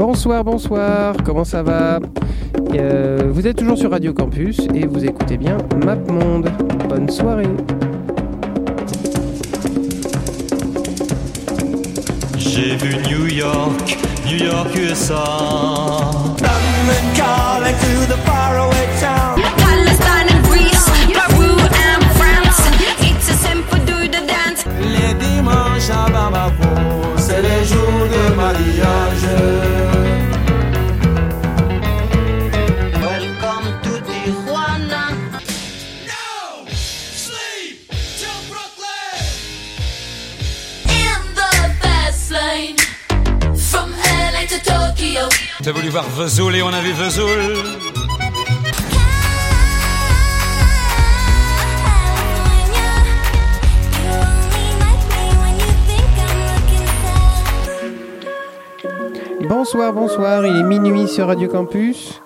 Bonsoir, 0.00 0.42
bonsoir, 0.42 1.14
comment 1.26 1.44
ça 1.44 1.62
va 1.62 2.00
Euh, 2.74 3.28
Vous 3.30 3.46
êtes 3.46 3.58
toujours 3.58 3.76
sur 3.76 3.90
Radio 3.90 4.14
Campus 4.14 4.58
et 4.74 4.86
vous 4.86 5.04
écoutez 5.04 5.36
bien 5.36 5.58
MapMonde. 5.84 6.50
Bonne 6.88 7.10
soirée. 7.10 7.50
J'ai 12.38 12.76
vu 12.76 12.96
New 13.10 13.26
York, 13.26 13.98
New 14.26 14.42
York 14.42 14.74
USA. 14.74 15.22
T'as 45.62 45.72
voulu 45.72 45.90
voir 45.90 46.08
Vesoul 46.08 46.56
et 46.56 46.62
on 46.62 46.68
a 46.68 46.80
vu 46.80 46.92
Vesoul. 46.92 47.28
Bonsoir, 59.46 59.92
bonsoir, 59.92 60.46
il 60.46 60.56
est 60.56 60.62
minuit 60.62 61.08
sur 61.08 61.26
Radio 61.26 61.48
Campus. 61.48 62.22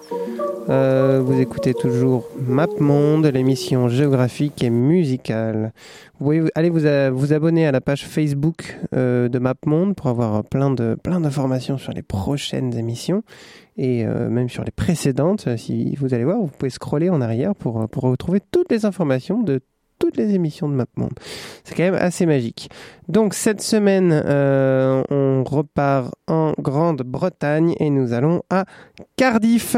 Euh, 1.15 1.21
vous 1.21 1.41
écoutez 1.41 1.75
toujours 1.75 2.29
MapMonde, 2.41 3.27
l'émission 3.27 3.89
géographique 3.89 4.63
et 4.65 4.71
musicale. 4.71 5.73
Vous 6.19 6.25
pouvez 6.25 6.51
aller 6.55 6.71
vous, 6.71 7.33
abonner 7.33 7.67
à 7.67 7.73
la 7.73 7.81
page 7.81 8.05
Facebook 8.07 8.79
euh, 8.95 9.29
de 9.29 9.39
MapMonde 9.39 9.95
pour 9.95 10.09
avoir 10.09 10.43
plein 10.45 10.71
d'informations 10.73 11.79
sur 11.79 11.93
les 11.93 12.03
prochaines 12.03 12.77
émissions 12.77 13.23
et 13.77 14.05
euh, 14.05 14.29
même 14.29 14.49
sur 14.49 14.65
les 14.65 14.73
précédentes. 14.73 15.57
Si 15.57 15.95
vous 15.97 16.15
allez 16.15 16.25
voir, 16.25 16.39
vous 16.39 16.49
pouvez 16.49 16.71
scroller 16.71 17.11
en 17.11 17.21
arrière 17.21 17.55
pour, 17.55 17.89
pour 17.89 18.05
retrouver 18.05 18.41
toutes 18.51 18.71
les 18.73 18.85
informations 18.85 19.43
de 19.43 19.61
toutes 20.01 20.17
les 20.17 20.35
émissions 20.35 20.69
de 20.69 20.75
MapMonde. 20.75 21.15
C'est 21.63 21.77
quand 21.77 21.85
même 21.85 21.95
assez 21.95 22.27
magique. 22.27 22.69
Donc 23.09 23.35
cette 23.35 23.61
semaine, 23.61 24.11
euh, 24.13 25.03
on 25.11 25.45
repart 25.45 26.13
en 26.27 26.53
Grande-Bretagne 26.59 27.75
et 27.79 27.91
nous 27.91 28.13
allons 28.13 28.43
à 28.51 28.65
Cardiff. 29.17 29.77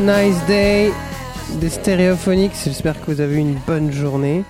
Nice 0.00 0.46
day 0.46 0.90
des 1.60 1.68
Stereophonics. 1.68 2.54
J'espère 2.64 2.98
que 3.00 3.10
vous 3.10 3.20
avez 3.20 3.34
eu 3.34 3.38
une 3.38 3.58
bonne 3.66 3.92
journée. 3.92 4.44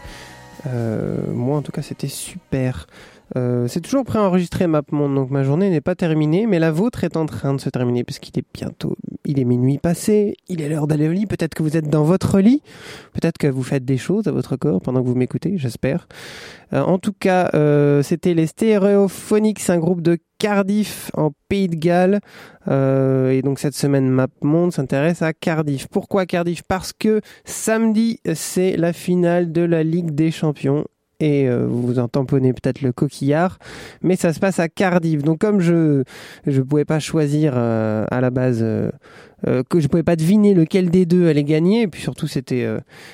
Euh, 0.67 1.17
moi, 1.32 1.58
en 1.58 1.62
tout 1.62 1.73
cas, 1.73 1.82
c'était 1.82 2.08
super. 2.08 2.87
Euh, 3.37 3.69
c'est 3.69 3.81
toujours 3.81 4.05
préenregistré 4.05 4.67
MapMonde, 4.67 5.15
donc 5.15 5.31
ma 5.31 5.44
journée 5.44 5.71
n'est 5.71 5.81
pas 5.81 5.94
terminée, 5.94 6.47
mais 6.47 6.59
la 6.59 6.71
vôtre 6.71 7.05
est 7.05 7.17
en 7.17 7.27
train 7.27 7.55
de 7.55 7.61
se 7.61 7.71
terminer 7.71 8.05
puisqu'il 8.05 8.38
est 8.38 8.44
bientôt, 8.53 8.97
il 9.25 9.38
est 9.38 9.44
minuit 9.44 9.79
passé, 9.79 10.35
il 10.49 10.61
est 10.61 10.69
l'heure 10.69 10.87
d'aller 10.87 11.09
au 11.09 11.12
lit. 11.12 11.27
Peut-être 11.27 11.55
que 11.55 11.62
vous 11.62 11.77
êtes 11.77 11.88
dans 11.88 12.05
votre 12.05 12.41
lit, 12.41 12.62
peut-être 13.12 13.38
que 13.38 13.47
vous 13.47 13.62
faites 13.62 13.85
des 13.85 13.99
choses 13.99 14.27
à 14.27 14.32
votre 14.32 14.56
corps 14.56 14.81
pendant 14.81 15.03
que 15.03 15.06
vous 15.06 15.15
m'écoutez, 15.15 15.59
j'espère. 15.59 16.09
Euh, 16.73 16.81
en 16.82 16.99
tout 16.99 17.12
cas, 17.12 17.50
euh, 17.55 18.03
c'était 18.03 18.35
les 18.35 18.47
Stéréophonics, 18.47 19.69
un 19.71 19.79
groupe 19.79 20.03
de 20.03 20.19
Cardiff 20.38 21.11
en 21.15 21.33
Pays 21.49 21.69
de 21.69 21.76
Galles. 21.76 22.21
Euh, 22.69 23.31
et 23.31 23.43
donc 23.43 23.59
cette 23.59 23.75
semaine, 23.75 24.09
MapMonde 24.09 24.73
s'intéresse 24.73 25.23
à 25.23 25.33
Cardiff. 25.33 25.88
Pourquoi 25.88 26.26
Cardiff? 26.26 26.62
Parce 26.62 26.93
que 26.93 27.21
samedi, 27.44 28.21
c'est 28.35 28.76
la 28.76 28.93
finale 28.93 29.53
de 29.53 29.62
la 29.62 29.83
Ligue 29.83 30.12
des 30.12 30.31
Champions 30.31 30.85
et 31.21 31.49
euh, 31.49 31.67
vous 31.69 31.99
en 31.99 32.09
tamponnez 32.09 32.53
peut-être 32.53 32.81
le 32.81 32.93
coquillard, 32.93 33.59
mais 34.03 34.17
ça 34.17 34.33
se 34.33 34.41
passe 34.41 34.59
à 34.59 34.69
Cardiff. 34.69 35.23
Donc 35.23 35.39
comme 35.39 35.61
je 35.61 36.03
je 36.47 36.63
pouvais 36.63 36.85
pas 36.85 36.99
choisir 36.99 37.53
euh, 37.57 38.05
à 38.11 38.21
la 38.21 38.31
base 38.31 38.61
euh, 38.63 38.91
que 39.69 39.81
je 39.81 39.89
pouvais 39.89 40.03
pas 40.03 40.17
deviner 40.17 40.55
lequel 40.55 40.91
des 40.91 41.07
deux 41.07 41.29
allait 41.29 41.45
gagner, 41.45 41.83
et 41.83 41.89
puis 41.89 42.01
surtout 42.01 42.27
c'était 42.27 42.67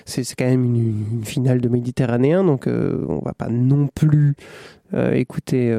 c'est 0.04 0.24
quand 0.36 0.46
même 0.46 0.64
une, 0.64 1.24
finale 1.24 1.60
de 1.60 1.68
Méditerranéen, 1.68 2.44
donc 2.44 2.66
on 2.66 3.20
va 3.24 3.32
pas 3.32 3.48
non 3.48 3.88
plus 3.94 4.34
écouter 5.12 5.76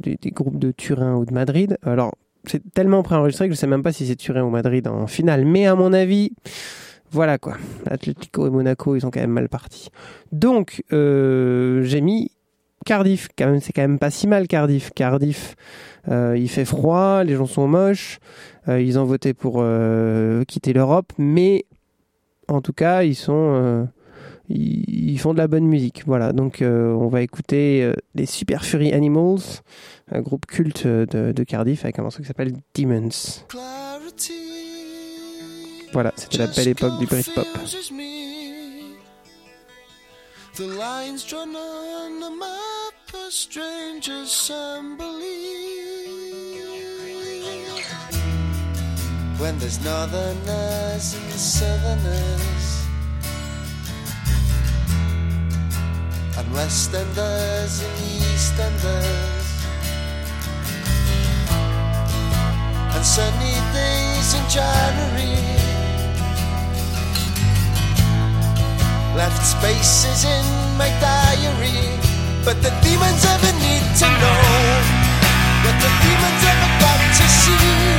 des, 0.00 0.30
groupes 0.30 0.58
de 0.58 0.70
Turin 0.70 1.16
ou 1.16 1.24
de 1.24 1.34
Madrid. 1.34 1.78
Alors 1.82 2.14
c'est 2.44 2.62
tellement 2.72 3.02
préenregistré 3.02 3.48
que 3.48 3.54
je 3.54 3.58
sais 3.58 3.66
même 3.66 3.82
pas 3.82 3.92
si 3.92 4.06
c'est 4.06 4.16
Turin 4.16 4.44
ou 4.44 4.50
Madrid 4.50 4.86
en 4.86 5.08
finale, 5.08 5.44
mais 5.44 5.66
à 5.66 5.74
mon 5.74 5.92
avis 5.92 6.32
voilà 7.10 7.38
quoi. 7.38 7.56
Atlético 7.86 8.46
et 8.46 8.50
Monaco, 8.50 8.96
ils 8.96 9.00
sont 9.00 9.10
quand 9.10 9.20
même 9.20 9.30
mal 9.30 9.48
partis. 9.48 9.90
Donc, 10.32 10.82
euh, 10.92 11.82
j'ai 11.82 12.00
mis 12.00 12.30
Cardiff. 12.84 13.28
C'est 13.36 13.72
quand 13.72 13.82
même 13.82 13.98
pas 13.98 14.10
si 14.10 14.26
mal 14.26 14.46
Cardiff. 14.46 14.90
Cardiff, 14.94 15.56
euh, 16.08 16.36
il 16.38 16.48
fait 16.48 16.64
froid, 16.64 17.24
les 17.24 17.34
gens 17.34 17.46
sont 17.46 17.68
moches. 17.68 18.18
euh, 18.68 18.80
ils 18.80 18.98
ont 18.98 19.04
voté 19.04 19.34
pour 19.34 19.64
quitter 20.46 20.72
l'Europe, 20.72 21.12
mais 21.18 21.64
en 22.48 22.60
tout 22.60 22.72
cas, 22.72 23.02
ils 23.02 23.14
sont, 23.14 23.88
font 25.18 25.32
de 25.32 25.38
la 25.38 25.48
bonne 25.48 25.66
musique. 25.66 26.02
Voilà. 26.06 26.32
Donc, 26.32 26.58
on 26.62 27.08
va 27.08 27.22
écouter 27.22 27.90
les 28.14 28.26
Super 28.26 28.64
Fury 28.64 28.92
Animals, 28.92 29.62
un 30.10 30.20
groupe 30.20 30.46
culte 30.46 30.86
de, 30.86 31.32
de 31.32 31.44
Cardiff 31.44 31.84
avec 31.84 31.98
un 31.98 32.02
morceau 32.02 32.20
qui 32.20 32.26
s'appelle 32.26 32.52
Demons. 32.74 33.08
Voilà, 35.92 36.12
c'était 36.16 36.38
la 36.38 36.46
belle 36.46 36.68
époque 36.68 36.98
du 36.98 37.06
Britpop. 37.06 37.46
The 40.54 40.66
lines 40.66 41.24
drawn 41.24 41.54
on 41.54 42.20
the 42.20 42.30
map 42.30 42.88
are. 44.50 45.00
When 49.38 49.56
there's 49.60 49.78
northerners 49.84 51.14
and 51.14 51.32
southerners, 51.38 52.86
and 56.36 56.52
westerners 56.52 57.82
and 57.82 57.98
and 62.96 63.06
sunny 63.06 63.54
days 63.72 64.34
in 64.34 64.48
January. 64.48 65.57
Left 69.16 69.44
spaces 69.44 70.24
in 70.24 70.44
my 70.76 70.90
diary, 71.00 71.98
but 72.44 72.62
the 72.62 72.70
demons 72.82 73.24
ever 73.24 73.52
need 73.58 73.84
to 74.00 74.06
know 74.22 74.40
what 75.64 75.76
the 75.82 75.90
demons 76.02 76.42
ever 76.52 76.70
got 76.80 77.00
to 77.16 77.24
see. 77.28 77.97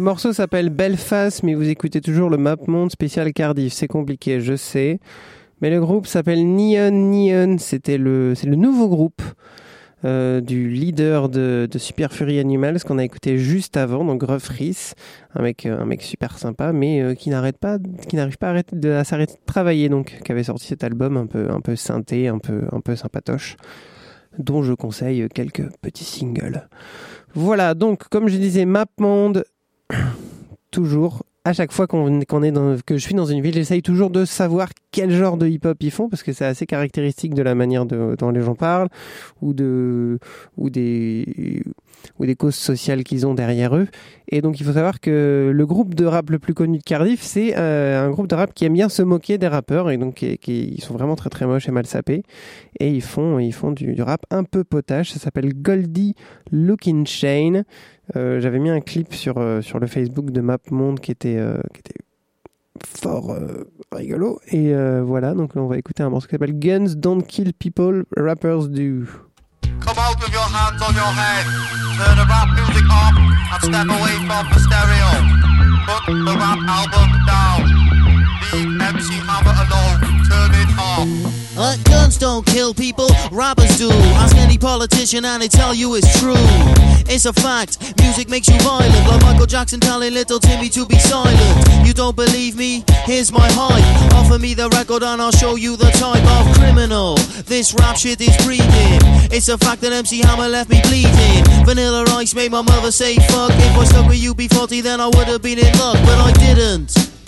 Le 0.00 0.04
morceau 0.04 0.32
s'appelle 0.32 0.70
Belfast, 0.70 1.42
mais 1.42 1.52
vous 1.52 1.68
écoutez 1.68 2.00
toujours 2.00 2.30
le 2.30 2.38
Map 2.38 2.56
Monde 2.66 2.90
spécial 2.90 3.30
Cardiff. 3.34 3.74
C'est 3.74 3.86
compliqué, 3.86 4.40
je 4.40 4.56
sais. 4.56 4.98
Mais 5.60 5.68
le 5.68 5.78
groupe 5.78 6.06
s'appelle 6.06 6.42
Neon 6.42 6.90
Neon. 6.90 7.58
C'était 7.58 7.98
le, 7.98 8.34
c'est 8.34 8.46
le 8.46 8.56
nouveau 8.56 8.88
groupe 8.88 9.20
euh, 10.06 10.40
du 10.40 10.70
leader 10.70 11.28
de, 11.28 11.68
de 11.70 11.78
Super 11.78 12.14
Fury 12.14 12.38
Animals 12.38 12.82
qu'on 12.82 12.96
a 12.96 13.04
écouté 13.04 13.36
juste 13.36 13.76
avant, 13.76 14.02
donc 14.02 14.20
Gruff 14.20 14.48
Rhys, 14.48 14.94
un 15.34 15.42
mec, 15.42 15.66
euh, 15.66 15.78
un 15.78 15.84
mec 15.84 16.00
super 16.00 16.38
sympa, 16.38 16.72
mais 16.72 17.02
euh, 17.02 17.14
qui 17.14 17.28
n'arrête 17.28 17.58
pas, 17.58 17.76
qui 18.08 18.16
n'arrive 18.16 18.38
pas 18.38 18.54
à, 18.54 19.04
s'arrêter 19.04 19.34
de 19.34 19.44
travailler, 19.44 19.90
donc 19.90 20.18
qui 20.24 20.32
avait 20.32 20.44
sorti 20.44 20.66
cet 20.66 20.82
album 20.82 21.18
un 21.18 21.26
peu, 21.26 21.50
un 21.50 21.60
peu 21.60 21.76
synthé, 21.76 22.26
un 22.26 22.38
peu, 22.38 22.62
un 22.72 22.80
peu 22.80 22.96
sympatoche, 22.96 23.58
dont 24.38 24.62
je 24.62 24.72
conseille 24.72 25.28
quelques 25.28 25.70
petits 25.82 26.04
singles. 26.04 26.70
Voilà, 27.34 27.74
donc 27.74 28.08
comme 28.08 28.28
je 28.28 28.38
disais, 28.38 28.64
Map 28.64 28.86
Monde, 28.98 29.44
toujours 30.70 31.22
à 31.44 31.54
chaque 31.54 31.72
fois 31.72 31.86
qu'on 31.86 32.20
est 32.20 32.52
dans, 32.52 32.76
que 32.84 32.98
je 32.98 33.02
suis 33.02 33.14
dans 33.14 33.24
une 33.24 33.40
ville, 33.40 33.54
j'essaye 33.54 33.80
toujours 33.80 34.10
de 34.10 34.26
savoir 34.26 34.68
quel 34.92 35.10
genre 35.10 35.38
de 35.38 35.46
hip-hop 35.46 35.76
ils 35.80 35.90
font 35.90 36.08
parce 36.08 36.22
que 36.22 36.32
c'est 36.32 36.44
assez 36.44 36.66
caractéristique 36.66 37.32
de 37.32 37.42
la 37.42 37.54
manière 37.54 37.86
dont 37.86 38.30
les 38.30 38.42
gens 38.42 38.54
parlent 38.54 38.88
ou 39.40 39.54
de 39.54 40.18
ou 40.58 40.68
des 40.68 41.62
ou 42.18 42.26
des 42.26 42.34
causes 42.34 42.56
sociales 42.56 43.04
qu'ils 43.04 43.26
ont 43.26 43.32
derrière 43.32 43.74
eux. 43.74 43.86
Et 44.28 44.42
donc 44.42 44.60
il 44.60 44.66
faut 44.66 44.72
savoir 44.72 45.00
que 45.00 45.50
le 45.52 45.66
groupe 45.66 45.94
de 45.94 46.04
rap 46.04 46.28
le 46.28 46.38
plus 46.38 46.52
connu 46.52 46.78
de 46.78 46.82
Cardiff, 46.82 47.22
c'est 47.22 47.56
euh, 47.56 48.06
un 48.06 48.10
groupe 48.10 48.26
de 48.26 48.34
rap 48.34 48.52
qui 48.52 48.66
aime 48.66 48.74
bien 48.74 48.90
se 48.90 49.02
moquer 49.02 49.38
des 49.38 49.48
rappeurs 49.48 49.90
et 49.90 49.96
donc 49.96 50.14
qui, 50.14 50.38
ils 50.76 50.82
sont 50.82 50.94
vraiment 50.94 51.16
très 51.16 51.30
très 51.30 51.46
moches 51.46 51.68
et 51.68 51.72
mal 51.72 51.86
sapés. 51.86 52.22
Et 52.80 52.90
ils 52.90 53.02
font 53.02 53.38
ils 53.38 53.52
font 53.52 53.72
du, 53.72 53.94
du 53.94 54.02
rap 54.02 54.26
un 54.30 54.44
peu 54.44 54.62
potache. 54.62 55.12
Ça 55.12 55.18
s'appelle 55.18 55.54
Goldie 55.54 56.14
Looking 56.52 57.06
Chain. 57.06 57.62
Euh, 58.16 58.40
J'avais 58.40 58.58
mis 58.58 58.70
un 58.70 58.80
clip 58.80 59.14
sur 59.14 59.38
euh, 59.38 59.60
sur 59.62 59.78
le 59.78 59.86
Facebook 59.86 60.30
de 60.30 60.40
MapMonde 60.40 61.00
qui 61.00 61.10
était 61.10 61.36
euh, 61.38 61.58
qui 61.72 61.80
était 61.80 62.00
fort 62.84 63.30
euh, 63.32 63.64
rigolo. 63.92 64.40
Et 64.48 64.74
euh, 64.74 65.02
voilà, 65.02 65.34
donc 65.34 65.52
on 65.56 65.66
va 65.66 65.78
écouter 65.78 66.02
un 66.02 66.10
morceau 66.10 66.26
qui 66.26 66.32
s'appelle 66.32 66.58
Guns 66.58 66.94
Don't 66.96 67.22
Kill 67.22 67.52
People, 67.54 68.04
Rappers 68.16 68.68
Do. 68.68 69.06
Come 69.80 69.96
out 69.96 70.16
with 70.20 70.32
your 70.32 70.42
hands 70.42 70.80
on 70.82 70.92
your 70.94 71.12
head. 71.14 71.46
Turn 71.96 72.16
the 72.16 72.26
rap 72.28 72.48
music 72.54 72.84
off 72.90 73.14
and 73.16 73.62
step 73.62 73.86
away 73.88 74.16
from 74.26 74.46
the 74.52 74.58
stereo. 74.58 75.10
Put 75.86 76.24
the 76.24 76.36
rap 76.36 76.58
album 76.68 77.10
down. 77.26 77.64
Leave 78.52 78.80
MC 78.80 79.14
Hammer 79.26 79.56
alone. 79.56 80.24
Turn 80.28 80.50
it 80.54 80.78
off. 80.78 81.39
Uh, 81.62 81.76
guns 81.84 82.16
don't 82.16 82.46
kill 82.46 82.72
people, 82.72 83.10
robbers 83.30 83.76
do. 83.76 83.90
Ask 84.16 84.34
any 84.36 84.56
politician 84.56 85.26
and 85.26 85.42
they 85.42 85.48
tell 85.48 85.74
you 85.74 85.94
it's 85.94 86.18
true. 86.18 86.32
It's 87.04 87.26
a 87.26 87.34
fact, 87.34 88.00
music 88.00 88.30
makes 88.30 88.48
you 88.48 88.58
violent. 88.60 89.06
Like 89.06 89.20
Michael 89.20 89.44
Jackson 89.44 89.78
telling 89.78 90.14
little 90.14 90.38
Timmy 90.38 90.70
to 90.70 90.86
be 90.86 90.98
silent. 90.98 91.86
You 91.86 91.92
don't 91.92 92.16
believe 92.16 92.56
me? 92.56 92.82
Here's 93.04 93.30
my 93.30 93.46
hype. 93.52 94.14
Offer 94.14 94.38
me 94.38 94.54
the 94.54 94.70
record 94.70 95.02
and 95.02 95.20
I'll 95.20 95.32
show 95.32 95.56
you 95.56 95.76
the 95.76 95.90
type 96.00 96.24
of 96.24 96.56
criminal. 96.56 97.16
This 97.44 97.74
rap 97.74 97.98
shit 97.98 98.22
is 98.22 98.34
breathing. 98.38 98.96
It's 99.30 99.50
a 99.50 99.58
fact 99.58 99.82
that 99.82 99.92
MC 99.92 100.20
Hammer 100.22 100.48
left 100.48 100.70
me 100.70 100.80
bleeding. 100.84 101.44
Vanilla 101.66 102.06
Ice 102.16 102.34
made 102.34 102.52
my 102.52 102.62
mother 102.62 102.90
say 102.90 103.16
fuck. 103.28 103.50
If 103.52 103.76
I 103.76 103.84
stuck 103.84 104.08
with 104.08 104.22
UB40, 104.22 104.82
then 104.82 104.98
I 104.98 105.08
would 105.08 105.28
have 105.28 105.42
been 105.42 105.58
in 105.58 105.76
luck, 105.78 105.98
but 106.06 106.16
I 106.16 106.32
didn't. 106.32 107.19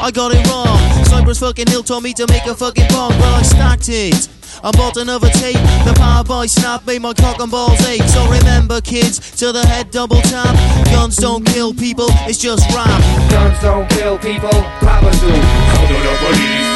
I 0.00 0.10
got 0.10 0.32
it 0.34 0.46
wrong. 0.48 0.78
Cypress 1.04 1.38
fucking 1.40 1.66
Hill 1.68 1.82
told 1.82 2.02
me 2.02 2.12
to 2.14 2.26
make 2.28 2.46
a 2.46 2.54
fucking 2.54 2.88
bomb, 2.88 3.12
but 3.18 3.32
I 3.34 3.42
stacked 3.42 3.88
it. 3.88 4.28
I 4.62 4.70
bought 4.72 4.96
another 4.96 5.28
tape. 5.28 5.60
The 5.84 5.94
power 5.96 6.24
boy 6.24 6.46
snap 6.46 6.86
made 6.86 7.02
my 7.02 7.12
cock 7.12 7.40
and 7.40 7.50
balls 7.50 7.80
ache. 7.86 8.02
So 8.04 8.24
remember, 8.30 8.80
kids, 8.80 9.18
to 9.38 9.52
the 9.52 9.66
head 9.66 9.90
double 9.90 10.20
tap. 10.22 10.54
Guns 10.86 11.16
don't 11.16 11.44
kill 11.44 11.74
people, 11.74 12.06
it's 12.26 12.38
just 12.38 12.68
rap. 12.74 12.88
Guns 13.30 13.60
don't 13.60 13.88
kill 13.90 14.18
people, 14.18 14.50
rappers 14.82 15.20
do. 15.20 15.28
So 15.28 15.86
do 15.88 15.96
the 16.02 16.14
police. 16.24 16.66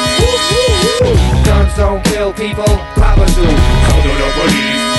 Guns 1.45 1.75
don't 1.75 2.03
kill 2.05 2.33
people, 2.33 2.75
rappers 2.97 3.35
do. 3.35 3.43
So 3.43 4.01
do 4.03 4.11
the 4.13 4.31
police. 4.35 4.90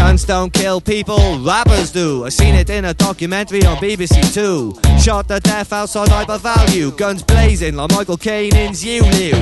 Guns 0.00 0.24
don't 0.24 0.50
kill 0.50 0.80
people, 0.80 1.38
rappers 1.40 1.92
do. 1.92 2.24
I 2.24 2.30
seen 2.30 2.54
it 2.54 2.70
in 2.70 2.86
a 2.86 2.94
documentary 2.94 3.66
on 3.66 3.76
BBC 3.76 4.32
Two. 4.32 4.74
Shot 4.98 5.28
to 5.28 5.40
death 5.40 5.74
outside 5.74 6.08
hyper 6.08 6.38
value. 6.38 6.90
Guns 6.92 7.22
blazing 7.22 7.76
like 7.76 7.90
Michael 7.92 8.16
Caine 8.16 8.56
in 8.56 8.74
Zulu. 8.74 9.32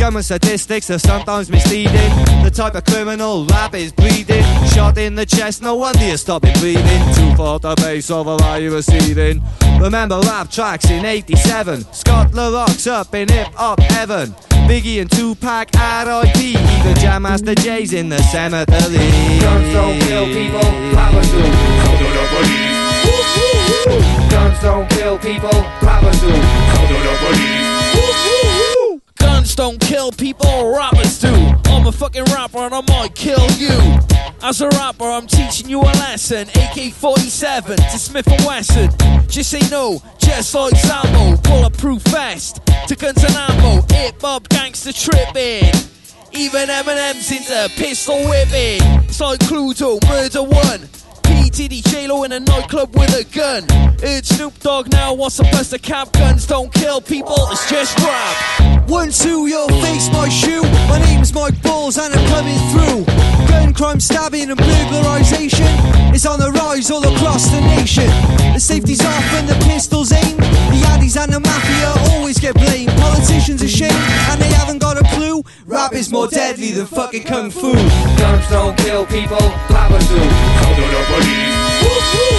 Government 0.00 0.24
statistics 0.24 0.88
are 0.90 0.98
sometimes 0.98 1.50
misleading. 1.50 2.10
The 2.42 2.50
type 2.50 2.74
of 2.74 2.84
criminal 2.86 3.44
rap 3.44 3.74
is 3.74 3.92
breeding. 3.92 4.42
Shot 4.68 4.96
in 4.96 5.14
the 5.14 5.26
chest, 5.26 5.60
no 5.60 5.76
wonder 5.76 6.06
you're 6.06 6.16
stopping 6.16 6.54
breathing. 6.58 7.14
Too 7.14 7.36
far 7.36 7.58
the 7.58 7.74
base 7.76 8.10
of 8.10 8.26
a 8.26 8.36
lie 8.36 8.58
you 8.58 8.74
receiving. 8.74 9.42
Remember 9.78 10.20
rap 10.20 10.50
tracks 10.50 10.90
in 10.90 11.04
87. 11.04 11.84
Scott 11.92 12.32
LaRock's 12.32 12.86
up 12.86 13.14
in 13.14 13.28
hip 13.28 13.48
hop 13.48 13.78
heaven. 13.80 14.34
Biggie 14.68 15.00
and 15.00 15.10
Tupac 15.10 15.74
at 15.76 16.06
IP. 16.08 16.60
Even 16.60 16.94
Jam 16.96 17.22
Master 17.22 17.54
J's 17.54 17.92
in 17.92 18.08
the 18.08 18.18
cemetery. 18.24 18.98
Guns 19.40 19.72
don't 19.72 19.97
kill 20.00 20.26
people, 20.26 20.68
rappers 20.94 21.30
do. 21.30 21.42
Do 21.98 22.06
the 22.16 22.24
police. 22.34 22.78
Guns 24.30 24.58
don't 24.60 24.88
kill 24.90 25.18
people, 25.18 25.50
rappers 25.82 26.20
do. 26.20 26.28
Do 26.28 26.96
the 27.02 27.14
police. 27.20 27.78
Guns 29.18 29.54
don't 29.54 29.80
kill 29.80 30.12
people, 30.12 30.70
robbers 30.70 31.18
do. 31.18 31.32
I'm 31.66 31.86
a 31.86 31.92
fucking 31.92 32.24
rapper 32.24 32.58
and 32.58 32.74
I 32.74 32.82
might 32.88 33.14
kill 33.14 33.50
you. 33.52 33.98
As 34.42 34.60
a 34.60 34.68
rapper, 34.68 35.04
I'm 35.04 35.26
teaching 35.26 35.68
you 35.68 35.80
a 35.80 35.92
lesson. 36.02 36.48
AK 36.50 36.92
47 36.92 37.76
to 37.76 37.98
Smith 37.98 38.28
and 38.28 38.44
Wesson. 38.46 38.90
Just 39.28 39.50
say 39.50 39.60
no, 39.70 40.00
just 40.18 40.54
like 40.54 40.74
Sammo. 40.74 41.42
Bulletproof 41.42 42.02
vest 42.02 42.60
to 42.86 42.94
guns 42.94 43.24
and 43.24 43.34
ammo. 43.34 43.82
Hip 43.90 44.20
hop 44.20 44.48
gangster 44.48 44.92
tripping. 44.92 45.72
Even 46.32 46.68
Eminem 46.68 47.14
seems 47.14 47.46
to 47.46 47.70
pistol 47.76 48.18
with 48.28 48.52
me. 48.52 48.78
So 49.08 49.32
includes 49.32 49.82
all 49.82 49.98
murder 50.08 50.42
one. 50.42 50.88
P. 51.28 51.50
Diddy, 51.50 51.82
J-Lo 51.82 52.24
in 52.24 52.32
a 52.32 52.40
nightclub 52.40 52.96
with 52.96 53.12
a 53.14 53.24
gun. 53.36 53.64
It's 54.02 54.34
Snoop 54.34 54.58
Dogg 54.60 54.90
now 54.90 55.12
wants 55.12 55.36
to 55.36 55.42
bust 55.44 55.72
a 55.72 55.78
cap. 55.78 56.12
Guns 56.12 56.46
don't 56.46 56.72
kill 56.72 57.00
people, 57.00 57.36
it's 57.52 57.68
just 57.68 57.98
rap. 57.98 58.88
One, 58.88 59.10
two, 59.10 59.46
your 59.46 59.68
face, 59.84 60.10
my 60.10 60.28
shoe. 60.28 60.62
My 60.88 60.98
name's 61.00 61.34
Mike 61.34 61.60
Balls 61.62 61.98
and 61.98 62.14
I'm 62.14 62.26
coming 62.28 62.58
through. 62.72 63.04
Gun 63.48 63.74
crime, 63.74 64.00
stabbing 64.00 64.50
and 64.50 64.58
burglarization 64.58 66.14
is 66.14 66.24
on 66.24 66.40
the 66.40 66.50
rise 66.52 66.90
all 66.90 67.06
across 67.14 67.50
the 67.50 67.60
nation. 67.60 68.08
The 68.54 68.60
safety's 68.60 69.04
off 69.04 69.32
and 69.34 69.48
the 69.48 69.54
pistols 69.66 70.12
aimed. 70.12 70.38
The 70.38 70.80
addies 70.92 71.22
and 71.22 71.32
the 71.32 71.40
mafia 71.40 71.92
always 72.14 72.38
get 72.38 72.54
blamed. 72.54 72.90
Politicians 72.92 73.62
ashamed 73.62 73.92
and 74.30 74.40
they 74.40 74.48
haven't 74.48 74.78
got 74.78 74.96
a 74.96 75.04
clue. 75.14 75.44
Rap 75.66 75.92
is 75.92 76.10
more 76.10 76.28
deadly 76.28 76.72
than 76.72 76.86
fucking 76.86 77.24
kung 77.24 77.50
fu. 77.50 77.72
Guns 77.72 78.48
don't 78.48 78.76
kill 78.78 79.04
people, 79.06 79.36
rappers 79.68 80.08
do. 80.08 80.48
So 81.18 81.24
do 81.24 81.30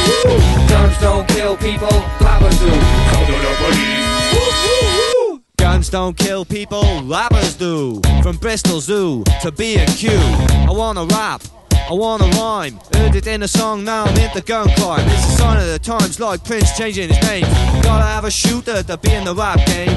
the 0.06 0.24
police. 0.26 0.70
Guns 0.70 0.98
don't 1.00 1.28
kill 1.28 1.58
people, 1.58 1.90
rappers 2.22 2.60
do. 2.60 2.66
Do 2.66 3.36
the 3.46 3.54
police. 3.60 5.40
Guns 5.58 5.90
don't 5.90 6.18
kill 6.18 6.46
people, 6.46 7.04
rappers 7.04 7.56
do. 7.56 8.02
From 8.24 8.38
Bristol 8.38 8.80
Zoo 8.80 9.24
to 9.42 9.52
B&Q. 9.52 10.10
I 10.12 10.72
wanna 10.72 11.06
rap, 11.06 11.42
I 11.74 11.94
wanna 11.94 12.28
rhyme. 12.38 12.80
Heard 12.94 13.16
it 13.16 13.28
in 13.28 13.44
a 13.44 13.48
song, 13.48 13.84
now 13.84 14.06
I'm 14.06 14.18
into 14.18 14.42
gun 14.42 14.70
crime. 14.76 15.08
It's 15.08 15.26
a 15.34 15.38
sign 15.38 15.58
of 15.58 15.68
the 15.68 15.80
times, 15.80 16.20
like 16.20 16.44
Prince 16.44 16.78
changing 16.78 17.10
his 17.10 17.22
name. 17.28 17.46
Gotta 17.82 18.06
have 18.06 18.26
a 18.26 18.32
shooter 18.32 18.84
to 18.84 18.98
be 18.98 19.12
in 19.14 19.24
the 19.26 19.36
rap 19.36 19.60
game. 19.66 19.96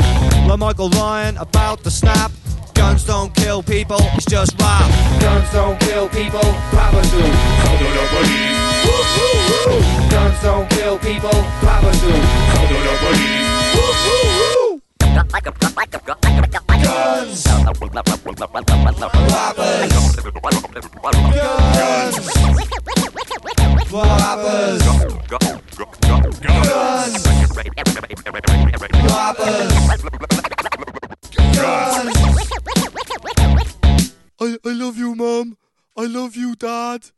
Like 0.48 0.58
Michael 0.58 0.90
Ryan, 0.90 1.36
about 1.38 1.84
to 1.84 1.90
snap. 1.90 2.32
Guns 2.74 3.04
don't 3.04 3.34
kill 3.34 3.62
people, 3.62 3.98
it's 4.14 4.26
just 4.26 4.60
rap. 4.60 4.90
Guns 5.20 5.50
don't 5.52 5.78
kill 5.80 6.08
people, 6.08 6.40
rappers 6.72 7.10
do. 7.10 7.18
So 7.18 7.76
do 7.78 7.86
the 7.98 8.06
police. 8.12 8.58
Guns 10.10 10.42
don't 10.42 10.68
kill 10.70 10.98
people, 10.98 11.30
rappers 11.62 12.00
do. 12.00 12.12
So 12.12 12.66
do 12.68 12.76
the 12.82 12.96
police. 13.00 13.42
Guns. 16.82 17.46
Rappers. 23.92 24.82
Guns. 25.28 25.62
Rappers. 31.58 32.21
I, 34.42 34.58
I 34.64 34.72
love 34.72 34.98
you, 34.98 35.14
Mom. 35.14 35.56
I 35.96 36.06
love 36.06 36.34
you, 36.34 36.56
Dad. 36.56 37.12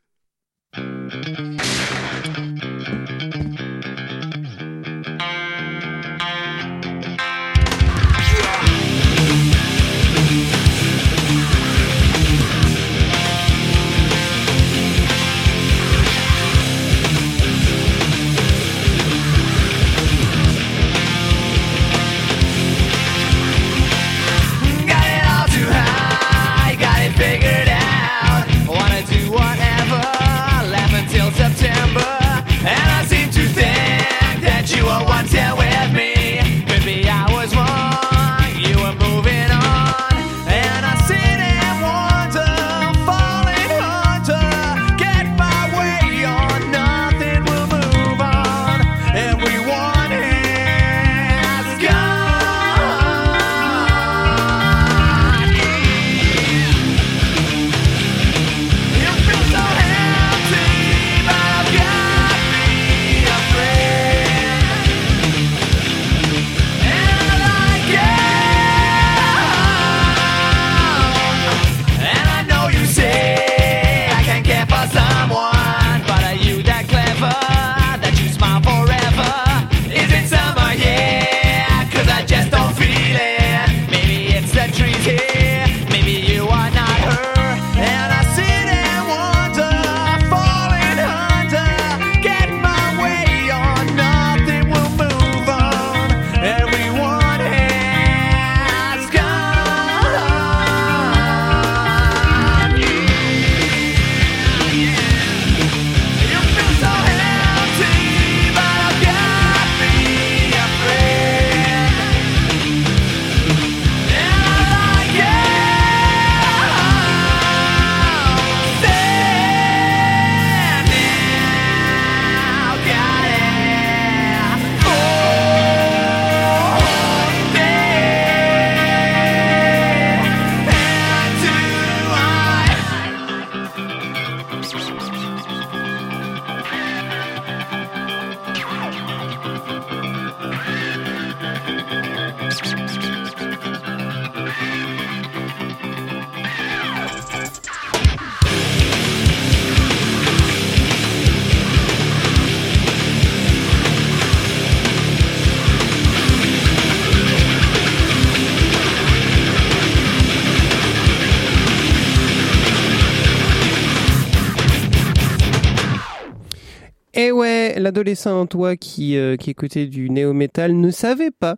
Et 167.17 167.31
ouais, 167.31 167.79
l'adolescent 167.79 168.41
en 168.41 168.45
toi 168.45 168.75
qui, 168.75 169.17
euh, 169.17 169.37
qui 169.37 169.49
écoutait 169.49 169.87
du 169.87 170.09
néo-metal 170.09 170.75
ne 170.75 170.91
savait 170.91 171.31
pas 171.31 171.55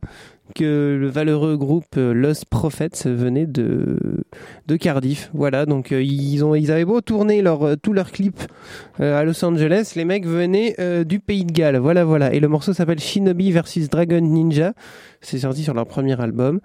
que 0.56 0.96
le 1.00 1.08
valeureux 1.08 1.58
groupe 1.58 1.98
euh, 1.98 2.13
Lost 2.13 2.46
Prophets 2.46 3.06
venait 3.06 3.48
de, 3.48 3.98
de 4.67 4.76
Cardiff. 4.76 5.32
Voilà, 5.34 5.65
donc 5.65 5.91
euh, 5.91 6.02
ils, 6.02 6.43
ont, 6.46 6.54
ils 6.54 6.72
avaient 6.72 6.86
beau 6.86 7.02
tourner 7.02 7.41
leur, 7.41 7.63
euh, 7.63 7.76
tous 7.76 7.91
leurs 7.91 8.12
clips 8.12 8.43
euh, 9.00 9.20
à 9.20 9.24
Los 9.24 9.43
Angeles, 9.43 9.93
les 9.96 10.06
mecs 10.06 10.28
venaient 10.28 10.76
du 11.06 11.20
pays 11.20 11.43
de 11.43 11.52
Galles. 11.52 11.78
Voilà, 11.78 12.06
voilà. 12.06 12.34
Et 12.34 12.39
le 12.39 12.48
morceau 12.48 12.74
s'appelle 12.74 13.00
Shinobi 13.00 13.52
versus 13.52 13.89
Dragon 13.89 14.22
Ninja. 14.22 14.74
C'est 15.22 15.39
sorti 15.39 15.63
sur 15.63 15.74
leur 15.74 15.88
premier 15.88 16.20
album. 16.22 16.60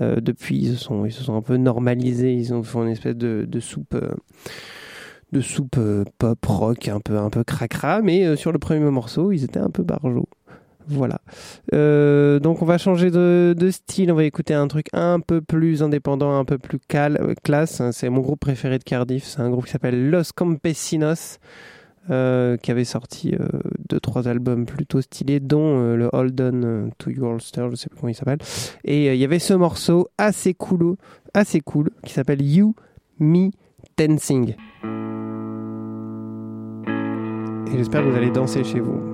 Depuis, 0.00 0.58
ils 0.58 0.76
se, 0.76 0.84
sont, 0.84 1.06
ils 1.06 1.12
se 1.12 1.22
sont 1.22 1.36
un 1.36 1.40
peu 1.40 1.56
normalisés. 1.56 2.34
Ils 2.34 2.52
ont 2.52 2.62
fait 2.62 2.78
une 2.78 2.88
espèce 2.88 3.16
de, 3.16 3.46
de 3.48 3.60
soupe. 3.60 3.96
De 5.34 5.40
soupe 5.40 5.76
euh, 5.78 6.04
pop 6.18 6.38
rock 6.46 6.88
un 6.88 7.00
peu 7.00 7.18
un 7.18 7.28
peu 7.28 7.42
cracra 7.42 8.00
mais 8.02 8.24
euh, 8.24 8.36
sur 8.36 8.52
le 8.52 8.58
premier 8.58 8.78
morceau 8.90 9.32
ils 9.32 9.44
étaient 9.44 9.60
un 9.60 9.70
peu 9.70 9.82
barjots. 9.82 10.28
Voilà. 10.86 11.20
Euh, 11.72 12.38
donc 12.40 12.60
on 12.60 12.66
va 12.66 12.76
changer 12.76 13.10
de, 13.10 13.54
de 13.56 13.70
style. 13.70 14.12
On 14.12 14.14
va 14.14 14.24
écouter 14.24 14.52
un 14.52 14.68
truc 14.68 14.88
un 14.92 15.18
peu 15.18 15.40
plus 15.40 15.82
indépendant 15.82 16.36
un 16.38 16.44
peu 16.44 16.58
plus 16.58 16.78
cal 16.78 17.34
classe. 17.42 17.80
C'est 17.92 18.10
mon 18.10 18.20
groupe 18.20 18.40
préféré 18.40 18.78
de 18.78 18.84
Cardiff. 18.84 19.24
C'est 19.24 19.40
un 19.40 19.48
groupe 19.48 19.64
qui 19.64 19.70
s'appelle 19.70 20.10
Los 20.10 20.32
Campesinos 20.34 21.38
qui 22.06 22.70
avait 22.70 22.84
sorti 22.84 23.34
euh, 23.34 23.48
deux 23.88 23.98
trois 23.98 24.28
albums 24.28 24.66
plutôt 24.66 25.00
stylés 25.00 25.40
dont 25.40 25.94
le 25.94 26.10
Hold 26.12 26.38
On 26.38 26.90
to 26.98 27.10
Your 27.10 27.30
Holster 27.30 27.66
je 27.70 27.76
sais 27.76 27.88
plus 27.88 27.98
comment 27.98 28.10
il 28.10 28.14
s'appelle. 28.14 28.40
Et 28.84 29.14
il 29.14 29.18
y 29.18 29.24
avait 29.24 29.38
ce 29.38 29.54
morceau 29.54 30.08
assez 30.18 30.52
cool 30.52 30.96
assez 31.32 31.60
cool 31.60 31.88
qui 32.04 32.12
s'appelle 32.12 32.42
You 32.42 32.74
Me 33.18 33.48
Dancing 33.96 34.54
j'espère 37.76 38.02
que 38.02 38.08
vous 38.08 38.16
allez 38.16 38.30
danser 38.30 38.64
chez 38.64 38.80
vous. 38.80 39.13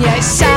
Yes, 0.00 0.38
sir. 0.38 0.55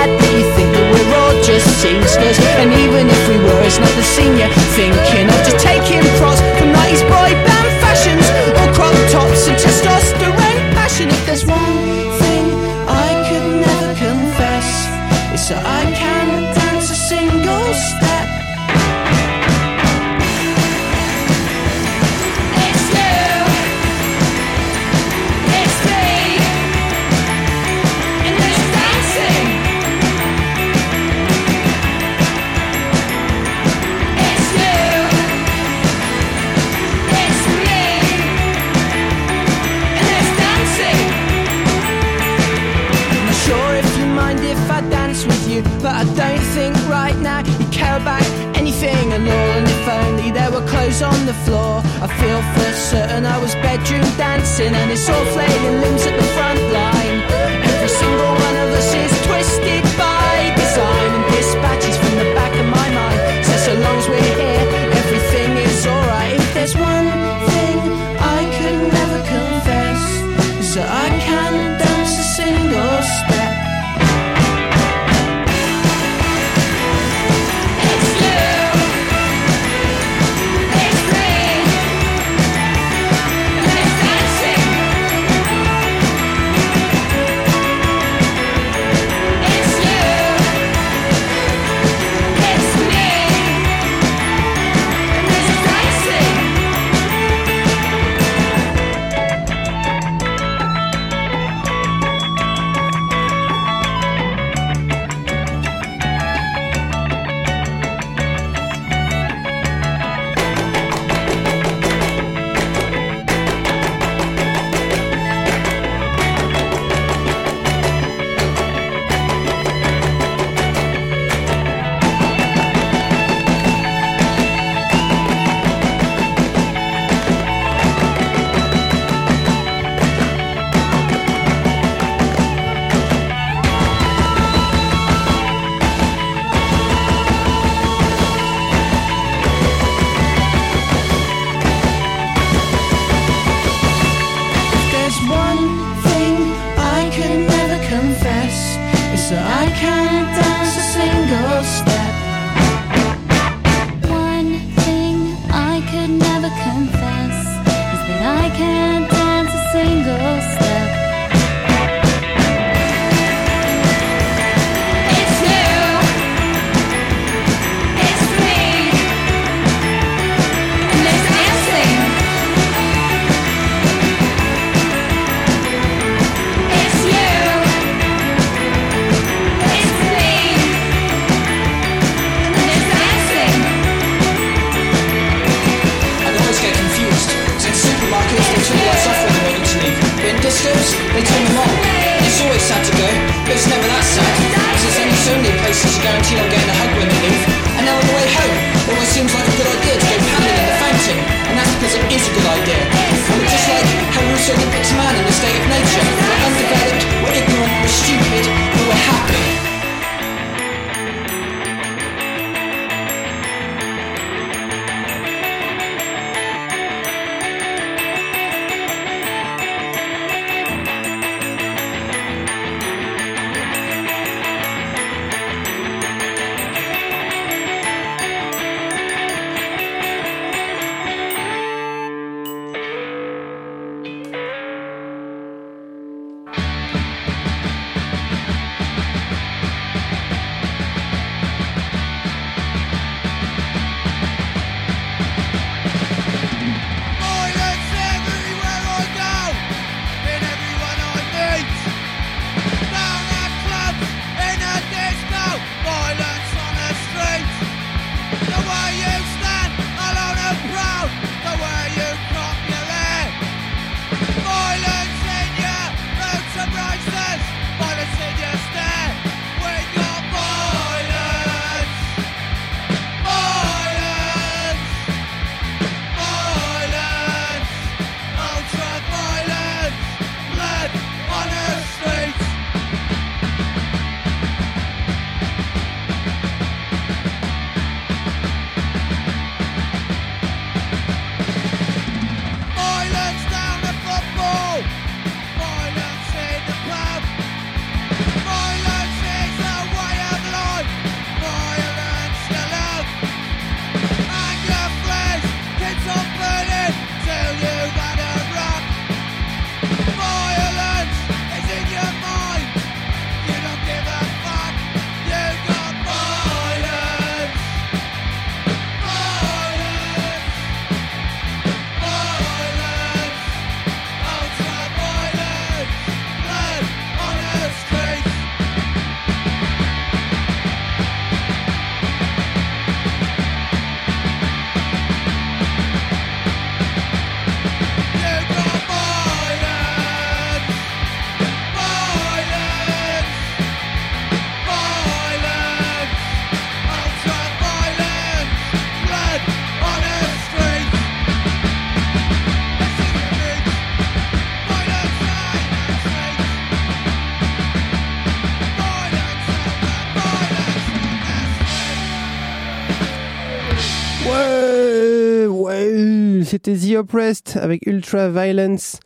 C'était 366.50 366.74
The 366.74 366.96
Oppressed 366.96 367.58
avec 367.58 367.86
Ultra 367.86 368.28
Violence. 368.30 369.00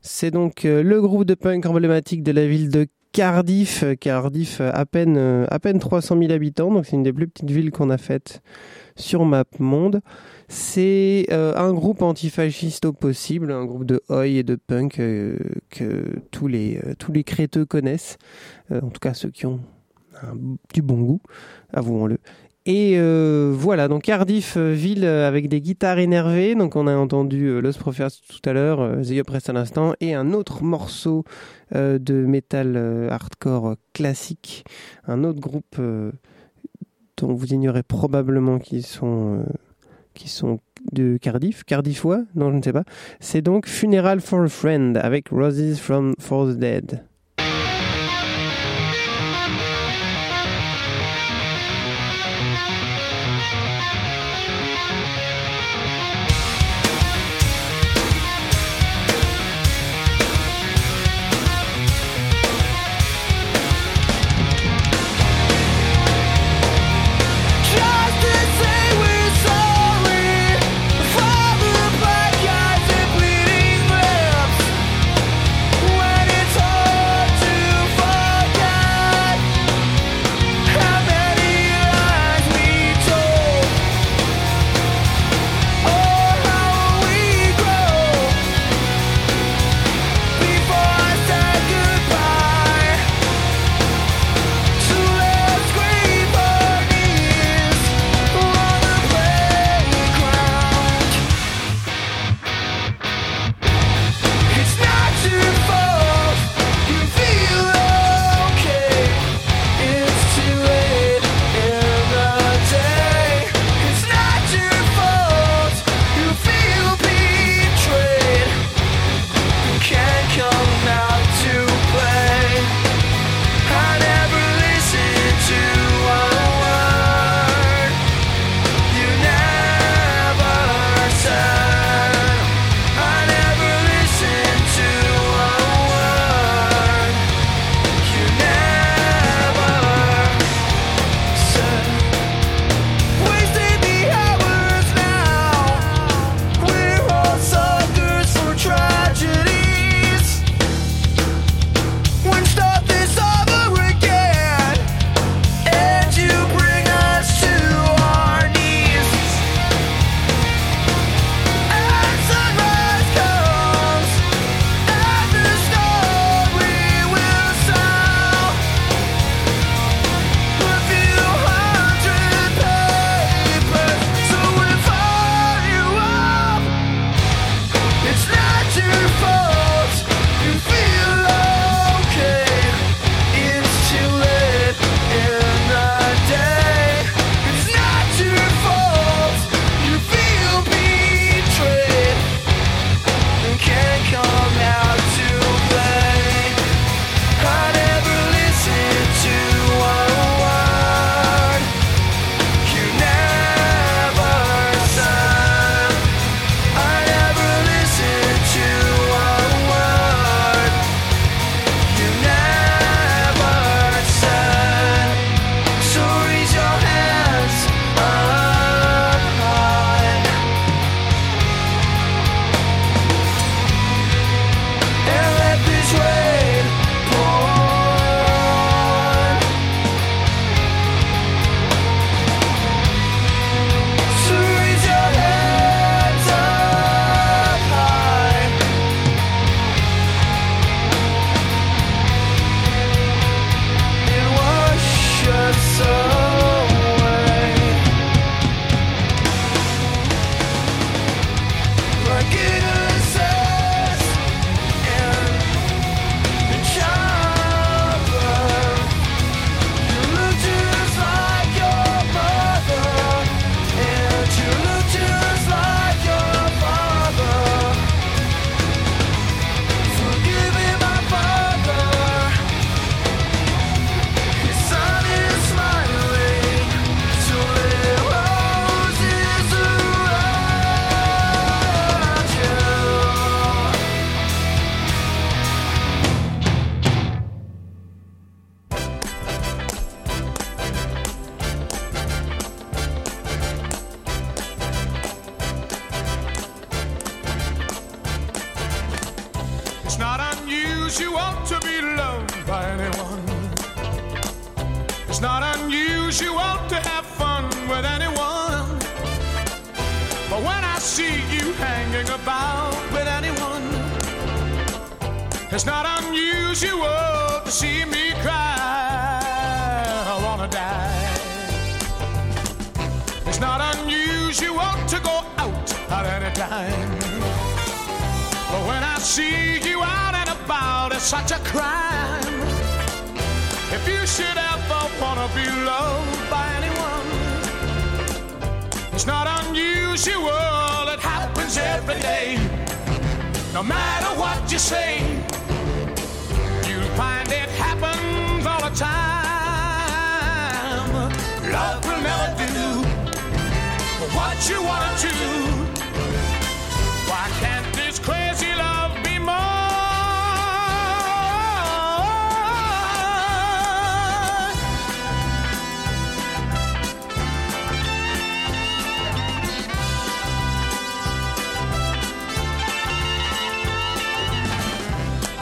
C'est 0.00 0.30
donc 0.30 0.64
euh, 0.64 0.80
le 0.80 1.00
groupe 1.00 1.24
de 1.24 1.34
punk 1.34 1.66
emblématique 1.66 2.22
de 2.22 2.30
la 2.30 2.46
ville 2.46 2.70
de 2.70 2.86
Cardiff. 3.10 3.82
Euh, 3.82 3.96
Cardiff, 3.96 4.60
euh, 4.60 4.70
à 4.72 4.86
peine, 4.86 5.18
à 5.50 5.58
peine 5.58 5.80
300 5.80 6.16
000 6.16 6.30
habitants, 6.30 6.70
donc 6.70 6.86
c'est 6.86 6.94
une 6.94 7.02
des 7.02 7.12
plus 7.12 7.26
petites 7.26 7.50
villes 7.50 7.72
qu'on 7.72 7.90
a 7.90 7.98
faites 7.98 8.42
sur 8.94 9.24
MapMonde. 9.24 10.02
C'est 10.46 11.26
un 11.32 11.72
groupe 11.72 12.00
antifasciste 12.00 12.84
au 12.84 12.92
possible, 12.92 13.50
un 13.50 13.64
groupe 13.64 13.86
de 13.86 14.00
oi 14.08 14.28
et 14.28 14.44
de 14.44 14.54
punk 14.54 14.98
que 15.70 16.20
tous 16.30 16.46
les, 16.46 16.78
créteux 17.26 17.64
connaissent, 17.64 18.18
en 18.70 18.90
tout 18.90 19.00
cas 19.00 19.14
ceux 19.14 19.30
qui 19.30 19.46
ont 19.46 19.58
du 20.72 20.82
bon 20.82 21.00
goût, 21.00 21.20
avouons-le. 21.72 22.18
Et 22.66 22.94
euh, 22.96 23.52
voilà, 23.54 23.88
donc 23.88 24.04
Cardiff, 24.04 24.56
euh, 24.56 24.72
ville 24.72 25.04
euh, 25.04 25.28
avec 25.28 25.48
des 25.48 25.60
guitares 25.60 25.98
énervées. 25.98 26.54
Donc 26.54 26.76
on 26.76 26.86
a 26.86 26.96
entendu 26.96 27.44
euh, 27.44 27.60
Los 27.60 27.74
Prophets 27.78 28.06
tout 28.26 28.48
à 28.48 28.54
l'heure, 28.54 29.02
The 29.02 29.18
Oppressed 29.20 29.50
à 29.50 29.52
l'instant, 29.52 29.92
et 30.00 30.14
un 30.14 30.32
autre 30.32 30.62
morceau 30.62 31.24
de 31.72 32.14
métal 32.26 32.74
euh, 32.76 33.10
hardcore 33.10 33.74
classique. 33.92 34.64
Un 35.06 35.24
autre 35.24 35.40
groupe 35.40 35.76
dont 37.18 37.34
vous 37.34 37.52
ignorez 37.52 37.82
probablement 37.82 38.58
qui 38.58 38.80
sont, 38.80 39.44
qui 40.14 40.28
sont 40.28 40.58
de 40.92 41.18
Cardiff. 41.20 41.64
Cardiffois? 41.64 42.22
Non, 42.34 42.50
je 42.50 42.56
ne 42.56 42.62
sais 42.62 42.72
pas. 42.72 42.84
C'est 43.20 43.42
donc 43.42 43.66
Funeral 43.66 44.20
for 44.20 44.42
a 44.42 44.48
Friend 44.48 44.96
avec 44.96 45.28
Roses 45.28 45.78
from 45.78 46.14
for 46.18 46.46
the 46.46 46.56
Dead. 46.56 47.04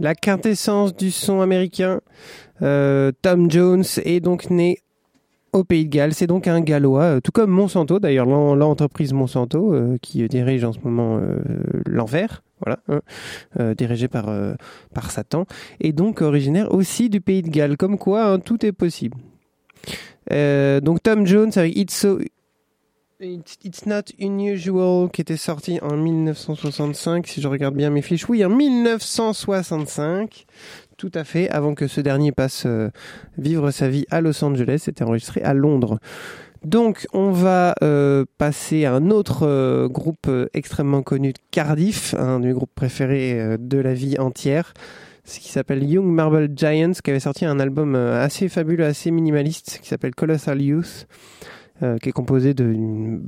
la 0.00 0.14
quintessence 0.14 0.94
du 0.94 1.10
son 1.10 1.40
américain. 1.40 2.00
Euh, 2.62 3.12
Tom 3.22 3.50
Jones 3.50 3.84
est 4.04 4.20
donc 4.20 4.50
né 4.50 4.78
au 5.52 5.64
Pays 5.64 5.84
de 5.86 5.90
Galles. 5.90 6.14
C'est 6.14 6.26
donc 6.26 6.48
un 6.48 6.60
Gallois, 6.60 7.02
euh, 7.02 7.20
tout 7.20 7.32
comme 7.32 7.50
Monsanto, 7.50 7.98
d'ailleurs 8.00 8.26
l'en- 8.26 8.54
l'entreprise 8.54 9.12
Monsanto 9.12 9.72
euh, 9.72 9.96
qui 10.02 10.26
dirige 10.28 10.64
en 10.64 10.72
ce 10.72 10.78
moment 10.82 11.20
l'envers, 11.86 12.42
voilà, 12.64 12.80
hein, 12.88 13.00
euh, 13.60 13.74
dirigé 13.74 14.08
par 14.08 14.56
Satan, 15.10 15.46
et 15.80 15.92
donc 15.92 16.22
originaire 16.22 16.72
aussi 16.72 17.08
du 17.10 17.20
Pays 17.20 17.42
de 17.42 17.50
Galles. 17.50 17.76
Comme 17.76 17.98
quoi, 17.98 18.24
hein, 18.26 18.38
tout 18.38 18.64
est 18.66 18.72
possible. 18.72 19.16
Donc 20.30 21.02
Tom 21.02 21.26
Jones 21.26 21.52
avec 21.54 21.76
It's 21.76 21.94
So 21.94 22.18
It's, 23.20 23.86
Not 23.86 24.02
Unusual 24.18 25.08
qui 25.08 25.20
était 25.20 25.36
sorti 25.36 25.78
en 25.80 25.96
1965 25.96 27.28
si 27.28 27.40
je 27.40 27.46
regarde 27.46 27.76
bien 27.76 27.88
mes 27.90 28.02
fiches. 28.02 28.28
Oui, 28.28 28.44
en 28.44 28.48
1965. 28.48 30.46
Tout 30.96 31.12
à 31.14 31.22
fait, 31.22 31.48
avant 31.48 31.74
que 31.74 31.86
ce 31.86 32.00
dernier 32.00 32.32
passe 32.32 32.64
euh, 32.66 32.90
vivre 33.38 33.70
sa 33.70 33.88
vie 33.88 34.04
à 34.10 34.20
Los 34.20 34.44
Angeles, 34.44 34.82
c'était 34.84 35.04
enregistré 35.04 35.42
à 35.42 35.54
Londres. 35.54 36.00
Donc, 36.64 37.06
on 37.12 37.30
va 37.30 37.76
euh, 37.82 38.24
passer 38.38 38.84
à 38.84 38.94
un 38.94 39.10
autre 39.10 39.46
euh, 39.46 39.86
groupe 39.88 40.28
extrêmement 40.52 41.02
connu 41.02 41.32
de 41.32 41.38
Cardiff, 41.52 42.14
un 42.14 42.40
de 42.40 42.46
mes 42.46 42.52
groupes 42.52 42.74
préférés 42.74 43.58
de 43.60 43.78
la 43.78 43.94
vie 43.94 44.18
entière, 44.18 44.74
ce 45.24 45.38
qui 45.38 45.50
s'appelle 45.50 45.84
Young 45.84 46.06
Marble 46.06 46.50
Giants, 46.56 46.92
qui 47.02 47.10
avait 47.10 47.20
sorti 47.20 47.44
un 47.44 47.60
album 47.60 47.94
assez 47.94 48.48
fabuleux, 48.48 48.84
assez 48.84 49.12
minimaliste, 49.12 49.78
qui 49.82 49.88
s'appelle 49.88 50.16
Colossal 50.16 50.60
Youth, 50.60 51.06
euh, 51.84 51.98
qui 51.98 52.08
est 52.08 52.12
composé 52.12 52.54
de 52.54 52.74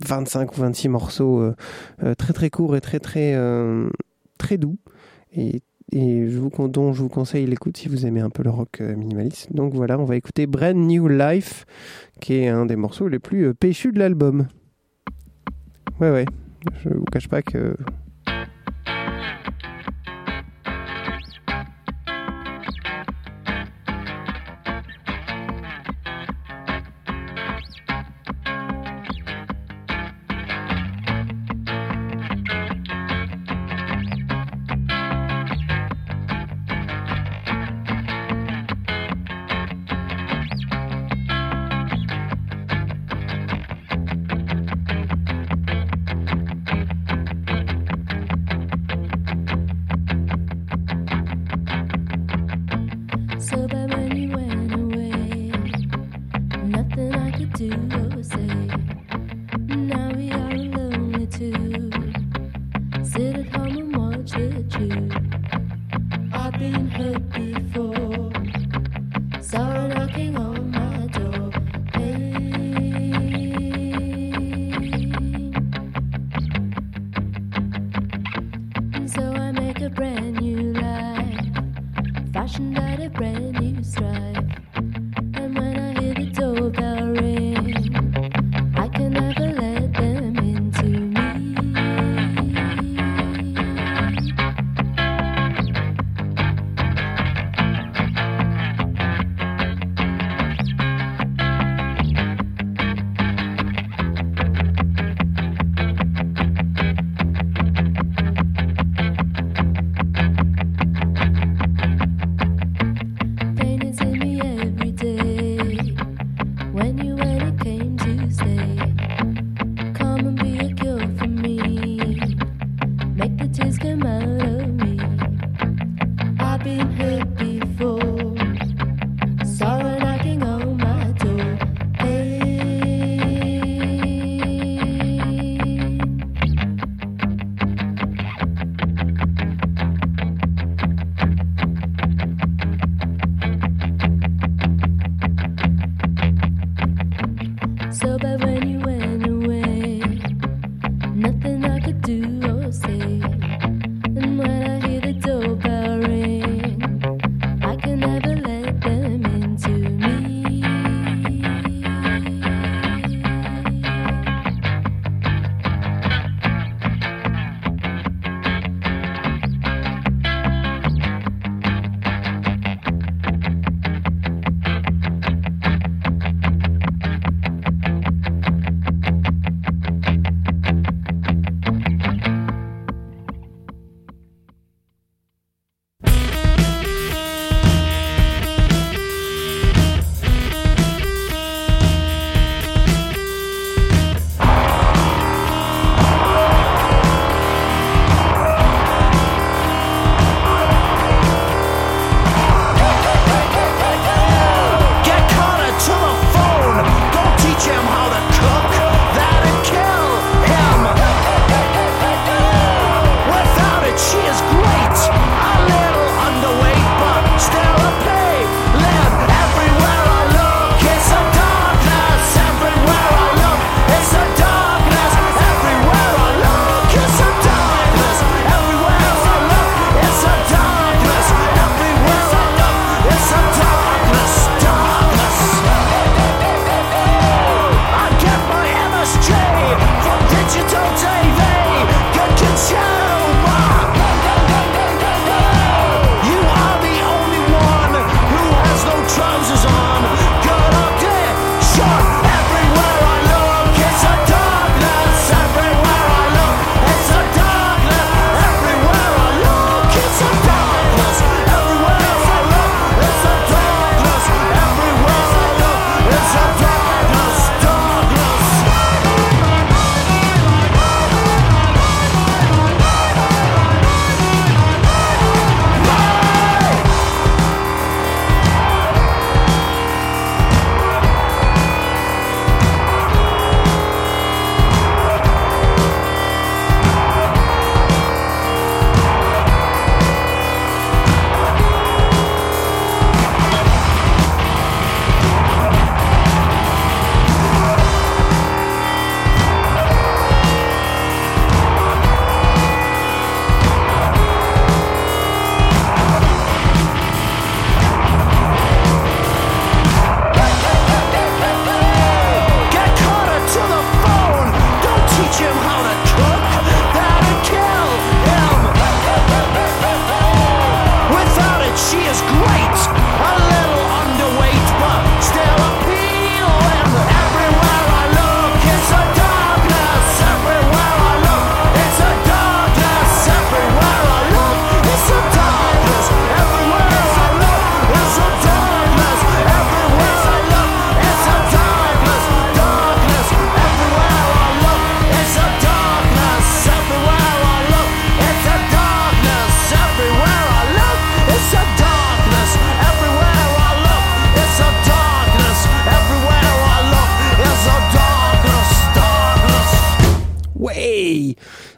25 0.06 0.56
ou 0.56 0.60
26 0.62 0.88
morceaux 0.88 1.40
euh, 1.40 1.54
euh, 2.02 2.14
très 2.14 2.32
très 2.32 2.48
courts 2.48 2.74
et 2.74 2.80
très 2.80 3.00
très 3.00 3.36
très 4.38 4.56
doux. 4.56 4.78
Et 5.36 5.60
je 5.92 6.38
vous, 6.38 6.50
dont 6.68 6.94
je 6.94 7.02
vous 7.02 7.10
conseille 7.10 7.44
l'écoute 7.44 7.76
si 7.76 7.88
vous 7.88 8.06
aimez 8.06 8.20
un 8.20 8.30
peu 8.30 8.42
le 8.42 8.50
rock 8.50 8.80
minimaliste. 8.80 9.52
Donc 9.52 9.74
voilà, 9.74 9.98
on 9.98 10.04
va 10.04 10.16
écouter 10.16 10.46
Brand 10.46 10.74
New 10.74 11.06
Life, 11.06 11.66
qui 12.20 12.34
est 12.34 12.48
un 12.48 12.64
des 12.64 12.76
morceaux 12.76 13.08
les 13.08 13.18
plus 13.18 13.54
péchus 13.54 13.92
de 13.92 13.98
l'album. 13.98 14.46
Ouais, 16.00 16.10
ouais, 16.10 16.24
je 16.82 16.88
vous 16.88 17.04
cache 17.04 17.28
pas 17.28 17.42
que. 17.42 17.76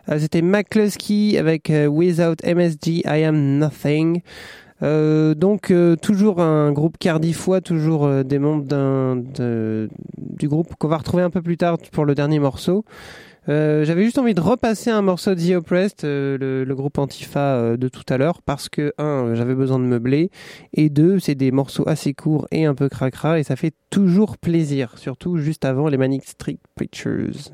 Euh, 0.09 0.18
c'était 0.18 0.42
McCluskey 0.42 1.38
avec 1.38 1.70
euh, 1.70 1.86
Without 1.86 2.36
MSG, 2.44 3.02
I 3.04 3.24
Am 3.24 3.59
Nothing. 3.59 4.22
Euh, 4.82 5.34
donc 5.34 5.70
euh, 5.70 5.96
toujours 5.96 6.40
un 6.40 6.72
groupe 6.72 6.98
cardiffois, 6.98 7.61
toujours 7.61 8.06
euh, 8.06 8.22
des 8.22 8.38
membres 8.38 8.64
d'un, 8.64 9.16
de, 9.16 9.88
du 10.18 10.48
groupe 10.48 10.74
qu'on 10.76 10.88
va 10.88 10.98
retrouver 10.98 11.22
un 11.22 11.30
peu 11.30 11.42
plus 11.42 11.56
tard 11.56 11.78
pour 11.92 12.04
le 12.04 12.14
dernier 12.14 12.38
morceau. 12.38 12.84
J'avais 13.50 14.04
juste 14.04 14.18
envie 14.18 14.34
de 14.34 14.42
repasser 14.42 14.90
un 14.90 15.00
morceau 15.00 15.34
de 15.34 15.40
The 15.40 15.56
Oppressed, 15.56 16.02
le, 16.02 16.64
le, 16.64 16.74
groupe 16.74 16.98
Antifa 16.98 17.78
de 17.78 17.88
tout 17.88 18.02
à 18.11 18.18
l'heure, 18.18 18.42
parce 18.42 18.68
que 18.68 18.92
un, 18.98 19.34
j'avais 19.34 19.54
besoin 19.54 19.78
de 19.78 19.84
meubler, 19.84 20.30
et 20.74 20.90
deux, 20.90 21.18
c'est 21.18 21.34
des 21.34 21.50
morceaux 21.50 21.88
assez 21.88 22.12
courts 22.12 22.46
et 22.50 22.66
un 22.66 22.74
peu 22.74 22.90
cracra, 22.90 23.40
et 23.40 23.44
ça 23.44 23.56
fait 23.56 23.72
toujours 23.88 24.36
plaisir, 24.36 24.98
surtout 24.98 25.38
juste 25.38 25.64
avant 25.64 25.88
les 25.88 25.96
Manic 25.96 26.24
Street 26.26 26.59
Preachers. 26.74 27.50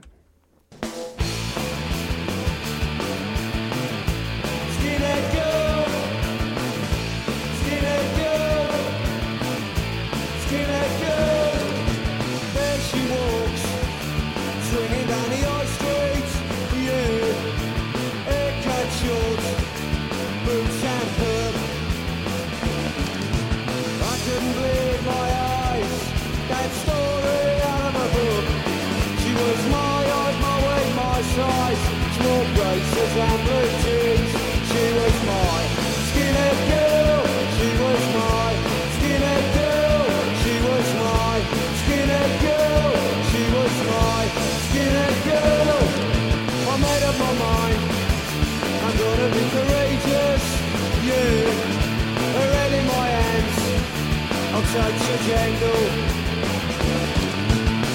such 54.84 55.04
a 55.08 55.18
tangle. 55.28 55.84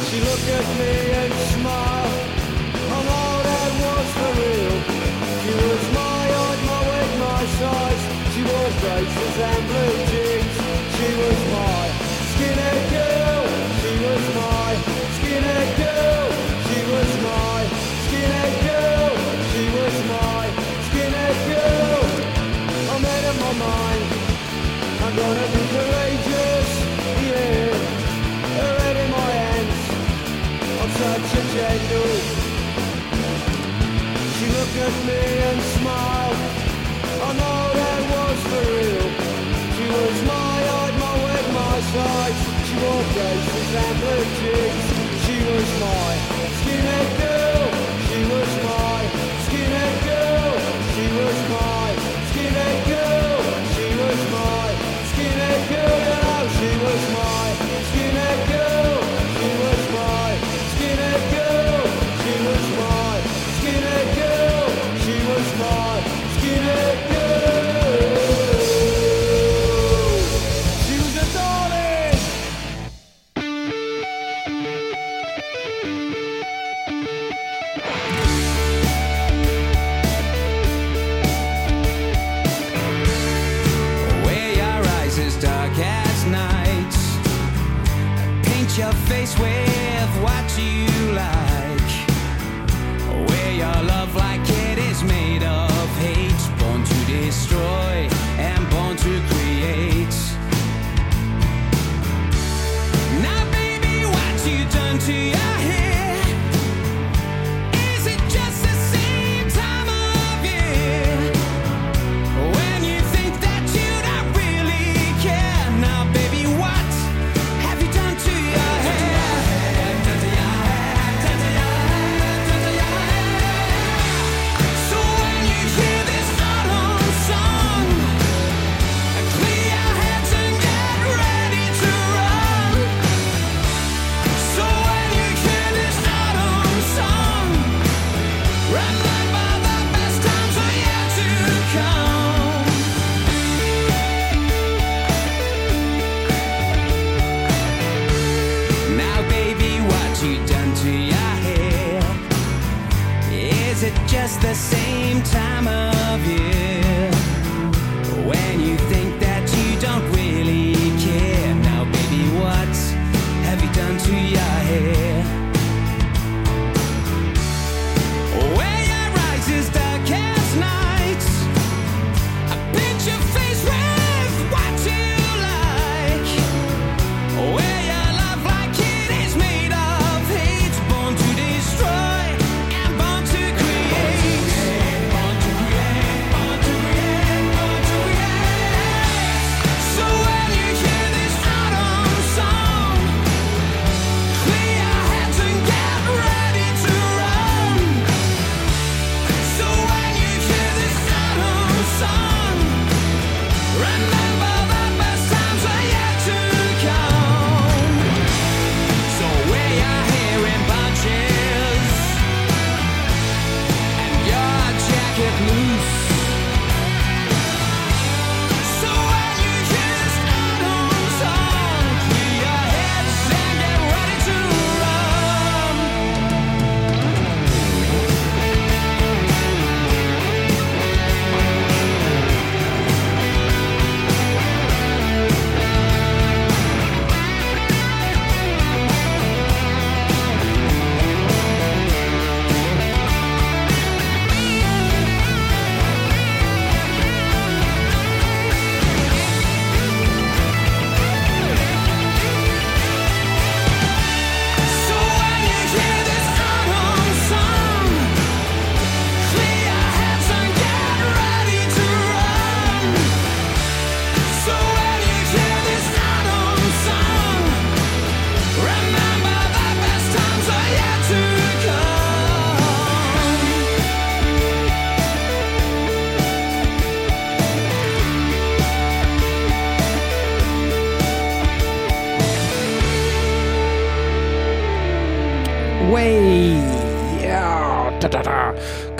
She 0.08 0.18
looked 0.28 0.50
at 0.58 0.68
me 0.80 0.94
and 1.22 1.34
smiled. 1.54 2.28
I 2.96 3.00
know 3.08 3.32
that 3.48 3.72
was 3.84 4.10
for 4.18 4.32
real. 4.40 4.76
She 5.42 5.52
was 5.62 5.84
my 6.00 6.22
height, 6.38 6.62
my 6.72 6.82
weight, 6.90 7.14
my 7.28 7.42
size. 7.60 8.04
She 8.34 8.42
wore 8.50 8.72
braces 8.82 9.36
and 9.50 9.64
blue 9.70 10.09
looked 34.70 34.82
at 34.82 35.06
me 35.06 35.22
and 35.50 35.62
smiled. 35.62 36.38
I 37.22 37.34
know 37.40 37.62
that 37.80 38.02
was 38.14 38.40
for 38.50 38.66
real. 38.78 39.10
She 39.76 39.86
was 39.98 40.18
my 40.28 40.58
eye, 40.78 40.94
my 41.00 41.16
wig, 41.26 41.46
my 41.54 41.78
sight. 41.94 42.36
She 42.66 42.76
wore 42.82 43.06
braces 43.14 43.72
and 43.84 43.96
blue 44.02 44.26
jeans. 44.38 44.86
She 45.26 45.38
was 45.50 45.70
my 45.80 46.12
skinhead 46.60 47.09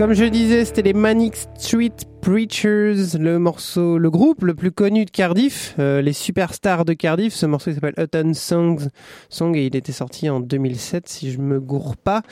Comme 0.10 0.18
je 0.18 0.26
disais, 0.26 0.66
c'était 0.66 0.82
les 0.82 0.94
Manic 0.94 1.36
Street 1.36 1.94
Preachers, 2.24 3.16
le 3.20 3.38
morceau, 3.38 4.00
le 4.00 4.10
groupe 4.10 4.44
le 4.44 4.56
plus 4.56 4.72
connu 4.72 5.06
de 5.06 5.12
Cardiff, 5.12 5.76
euh, 5.78 6.02
les 6.02 6.14
superstars 6.14 6.84
de 6.84 6.94
Cardiff. 6.94 7.36
Ce 7.36 7.46
morceau 7.46 7.72
s'appelle 7.72 7.94
Hutton 7.96 8.34
Songs, 8.34 8.88
Song 9.30 9.56
et 9.56 9.68
il 9.68 9.76
était 9.76 9.92
sorti 9.92 10.28
en 10.28 10.40
2007 10.40 11.08
si 11.08 11.32
je 11.32 11.38
me 11.38 11.60
gourre 11.60 11.96
pas. 11.96 12.24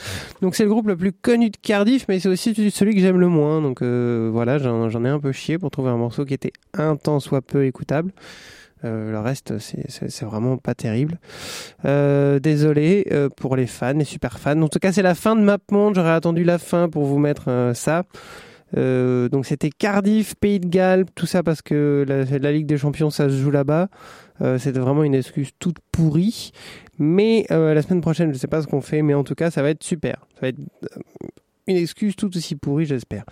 Donc 0.42 0.56
c'est 0.56 0.64
le 0.64 0.70
groupe 0.70 0.88
le 0.88 0.98
plus 0.98 1.14
connu 1.14 1.52
de 1.52 1.58
Cardiff, 1.58 2.08
mais 2.10 2.20
c'est 2.20 2.30
aussi 2.30 2.56
celui 2.72 2.96
que 2.96 3.00
j'aime 3.00 3.20
le 3.20 3.28
moins. 3.28 3.62
Donc 3.62 3.84
euh, 3.84 4.32
voilà, 4.34 4.58
j'en 4.58 5.06
ai 5.06 5.10
un 5.10 5.20
peu 5.20 5.32
chié 5.32 5.60
pour 5.60 5.70
trouver 5.70 5.92
un 5.92 5.98
morceau 5.98 6.26
qui 6.26 6.34
était 6.34 6.54
un 6.74 6.96
temps 6.96 7.20
soit 7.20 7.44
peu 7.44 7.68
écoutable. 7.68 8.12
Euh, 8.86 9.12
le 9.12 9.20
reste, 9.20 9.58
c'est 9.58 10.26
vraiment 10.26 10.58
pas 10.58 10.76
terrible. 10.76 11.20
Euh, 11.86 12.40
désolé 12.40 13.08
euh, 13.12 13.30
pour 13.30 13.56
les 13.56 13.68
fans, 13.68 13.94
les 13.94 14.06
super 14.06 14.40
fans. 14.40 14.62
En 14.62 14.70
tout 14.70 14.80
cas, 14.80 14.92
c'est 14.92 15.02
la 15.02 15.16
fin 15.16 15.36
de 15.36 15.42
MapMonde. 15.42 15.96
J'aurais 15.96 16.12
attendu 16.12 16.44
la 16.44 16.58
fin 16.58 16.90
pour 16.90 17.06
vous 17.06 17.20
mettre 17.20 17.72
ça. 17.74 18.04
Donc 18.76 19.46
c'était 19.46 19.70
Cardiff, 19.70 20.36
Pays 20.36 20.60
de 20.60 20.68
Galles, 20.68 21.06
tout 21.16 21.26
ça 21.26 21.42
parce 21.42 21.62
que 21.62 22.06
la, 22.08 22.52
Ligue 22.52 22.66
des 22.66 22.78
Champions, 22.78 23.10
ça 23.10 23.30
se 23.30 23.36
joue 23.36 23.52
là-bas. 23.52 23.88
C'était 24.58 24.80
vraiment 24.80 25.04
une 25.04 25.16
excuse 25.16 25.50
toute 25.58 25.78
pourrie. 25.92 26.52
Mais 27.00 27.46
la 27.50 27.82
semaine 27.82 28.02
prochaine, 28.02 28.28
je 28.28 28.34
ne 28.34 28.38
sais 28.38 28.48
pas 28.48 28.62
ce 28.62 28.68
qu'on 28.68 28.82
fait, 28.82 29.02
mais 29.02 29.14
en 29.14 29.24
tout 29.24 29.36
cas, 29.36 29.52
ça 29.52 29.62
va 29.62 29.70
être 29.70 29.84
super. 29.84 30.28
Ça 30.36 30.42
va 30.42 30.48
être 30.50 30.60
une 31.68 31.78
excuse 31.78 32.16
tout 32.16 32.36
aussi 32.36 32.56
pourrie, 32.56 32.86
j'espère. 32.86 33.24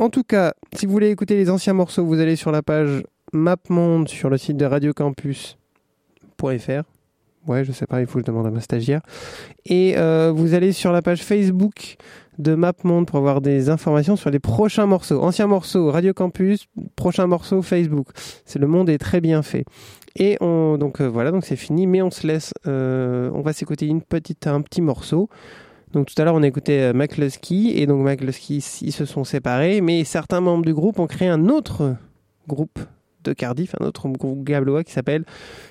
En 0.00 0.08
tout 0.08 0.24
cas, 0.24 0.54
si 0.74 0.86
vous 0.86 0.92
voulez 0.92 1.10
écouter 1.10 1.36
les 1.36 1.50
anciens 1.50 1.74
morceaux, 1.74 2.04
vous 2.04 2.18
allez 2.20 2.34
sur 2.34 2.50
la 2.50 2.62
page 2.62 3.02
MapMonde 3.32 4.08
sur 4.08 4.30
le 4.30 4.38
site 4.38 4.56
de 4.56 4.64
radiocampus.fr. 4.64 6.82
Ouais, 7.46 7.64
je 7.64 7.72
sais 7.72 7.86
pas, 7.86 8.00
il 8.00 8.06
faut 8.06 8.14
que 8.14 8.20
je 8.20 8.26
demande 8.26 8.46
à 8.46 8.50
ma 8.50 8.60
stagiaire. 8.60 9.00
Et 9.64 9.94
euh, 9.96 10.32
vous 10.34 10.54
allez 10.54 10.72
sur 10.72 10.92
la 10.92 11.00
page 11.00 11.22
Facebook 11.22 11.96
de 12.38 12.54
MapMonde 12.54 13.06
pour 13.06 13.18
avoir 13.18 13.40
des 13.40 13.70
informations 13.70 14.16
sur 14.16 14.30
les 14.30 14.38
prochains 14.38 14.86
morceaux. 14.86 15.22
Anciens 15.22 15.46
morceaux, 15.46 15.90
Radio 15.90 16.12
Campus, 16.12 16.66
prochains 16.96 17.26
morceaux, 17.26 17.62
Facebook. 17.62 18.08
C'est 18.44 18.58
le 18.58 18.66
monde 18.66 18.90
est 18.90 18.98
très 18.98 19.20
bien 19.20 19.42
fait. 19.42 19.64
Et 20.16 20.36
on, 20.40 20.76
donc 20.78 21.00
euh, 21.00 21.08
voilà, 21.08 21.30
donc 21.30 21.44
c'est 21.44 21.56
fini, 21.56 21.86
mais 21.86 22.02
on 22.02 22.10
se 22.10 22.26
laisse, 22.26 22.52
euh, 22.66 23.30
on 23.34 23.42
va 23.42 23.52
s'écouter 23.52 23.86
une 23.86 24.02
petite, 24.02 24.46
un 24.46 24.60
petit 24.60 24.82
morceau. 24.82 25.28
Donc 25.92 26.06
tout 26.06 26.20
à 26.20 26.24
l'heure 26.24 26.36
on 26.36 26.42
euh, 26.42 26.92
McLusky 26.92 27.72
et 27.76 27.86
donc 27.86 28.04
McLusky 28.04 28.58
ils 28.82 28.92
se 28.92 29.04
sont 29.04 29.24
séparés, 29.24 29.80
mais 29.80 30.04
certains 30.04 30.40
membres 30.40 30.64
du 30.64 30.74
groupe 30.74 30.98
ont 30.98 31.06
créé 31.06 31.28
un 31.28 31.48
autre 31.48 31.96
groupe 32.46 32.78
de 33.24 33.32
Cardiff, 33.32 33.74
un 33.80 33.84
autre 33.84 34.08
groupe 34.08 34.44
gablois 34.44 34.84
qui 34.84 34.92
s'appelle 34.92 35.24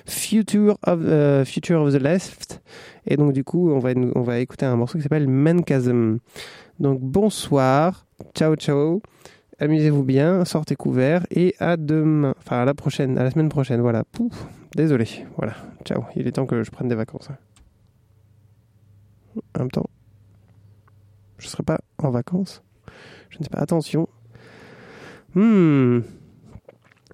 Future 0.06 0.78
of, 0.86 1.00
euh, 1.02 1.44
the 1.44 2.02
Left. 2.02 2.62
Et 3.06 3.16
donc 3.16 3.32
du 3.32 3.44
coup 3.44 3.70
on 3.70 3.78
va, 3.78 4.38
écouter 4.38 4.66
un 4.66 4.76
morceau 4.76 4.98
qui 4.98 5.02
s'appelle 5.02 5.28
Mancasm. 5.28 6.18
Donc 6.78 7.00
bonsoir, 7.00 8.06
ciao 8.34 8.56
ciao, 8.56 9.02
amusez-vous 9.58 10.02
bien, 10.02 10.44
sortez 10.44 10.76
couverts 10.76 11.26
et 11.30 11.54
à 11.58 11.76
demain, 11.76 12.34
enfin 12.38 12.62
à 12.62 12.64
la 12.64 12.74
prochaine, 12.74 13.14
la 13.14 13.30
semaine 13.30 13.48
prochaine. 13.48 13.80
Voilà, 13.80 14.04
Pouf, 14.04 14.46
désolé, 14.74 15.06
voilà, 15.36 15.54
ciao. 15.84 16.04
Il 16.16 16.26
est 16.26 16.32
temps 16.32 16.46
que 16.46 16.62
je 16.62 16.70
prenne 16.70 16.88
des 16.88 16.94
vacances. 16.94 17.28
hein. 17.30 17.36
En 19.56 19.60
même 19.60 19.70
temps, 19.70 19.86
je 21.38 21.46
ne 21.46 21.50
serai 21.50 21.62
pas 21.62 21.80
en 21.98 22.10
vacances. 22.10 22.62
Je 23.30 23.38
ne 23.38 23.44
sais 23.44 23.50
pas. 23.50 23.58
Attention. 23.58 24.08
Hmm. 25.34 26.00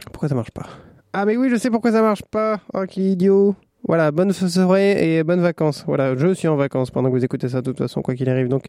Pourquoi 0.05 0.29
ça 0.29 0.35
marche 0.35 0.51
pas? 0.51 0.67
Ah 1.13 1.25
mais 1.25 1.37
oui, 1.37 1.49
je 1.51 1.57
sais 1.57 1.71
pourquoi 1.71 1.93
ça 1.93 2.03
marche 2.03 2.23
pas. 2.31 2.61
Oh, 2.75 2.83
quel 2.89 3.05
idiot. 3.05 3.55
Voilà, 3.89 4.11
bonne 4.11 4.33
soirée 4.33 5.19
et 5.19 5.23
bonnes 5.23 5.41
vacances. 5.41 5.85
Voilà, 5.87 6.17
je 6.17 6.35
suis 6.35 6.49
en 6.49 6.57
vacances 6.57 6.91
pendant 6.91 7.09
que 7.09 7.17
vous 7.17 7.25
écoutez 7.25 7.49
ça 7.49 7.63
de 7.63 7.71
toute 7.71 7.79
façon, 7.79 8.03
quoi 8.03 8.15
qu'il 8.15 8.29
arrive. 8.29 8.49
Donc, 8.49 8.65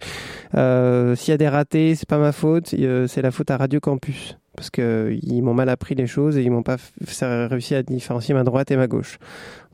euh, 0.55 1.15
s'il 1.15 1.31
y 1.31 1.33
a 1.33 1.37
des 1.37 1.47
ratés, 1.47 1.95
c'est 1.95 2.07
pas 2.07 2.19
ma 2.19 2.31
faute, 2.31 2.67
c'est 2.67 3.21
la 3.21 3.31
faute 3.31 3.49
à 3.49 3.57
Radio 3.57 3.79
Campus. 3.79 4.37
Parce 4.55 4.69
que 4.69 5.17
ils 5.21 5.41
m'ont 5.41 5.53
mal 5.53 5.69
appris 5.69 5.95
les 5.95 6.07
choses 6.07 6.37
et 6.37 6.43
ils 6.43 6.51
m'ont 6.51 6.63
pas 6.63 6.77
réussi 7.21 7.75
à 7.75 7.83
différencier 7.83 8.33
ma 8.33 8.43
droite 8.43 8.69
et 8.71 8.77
ma 8.77 8.87
gauche. 8.87 9.17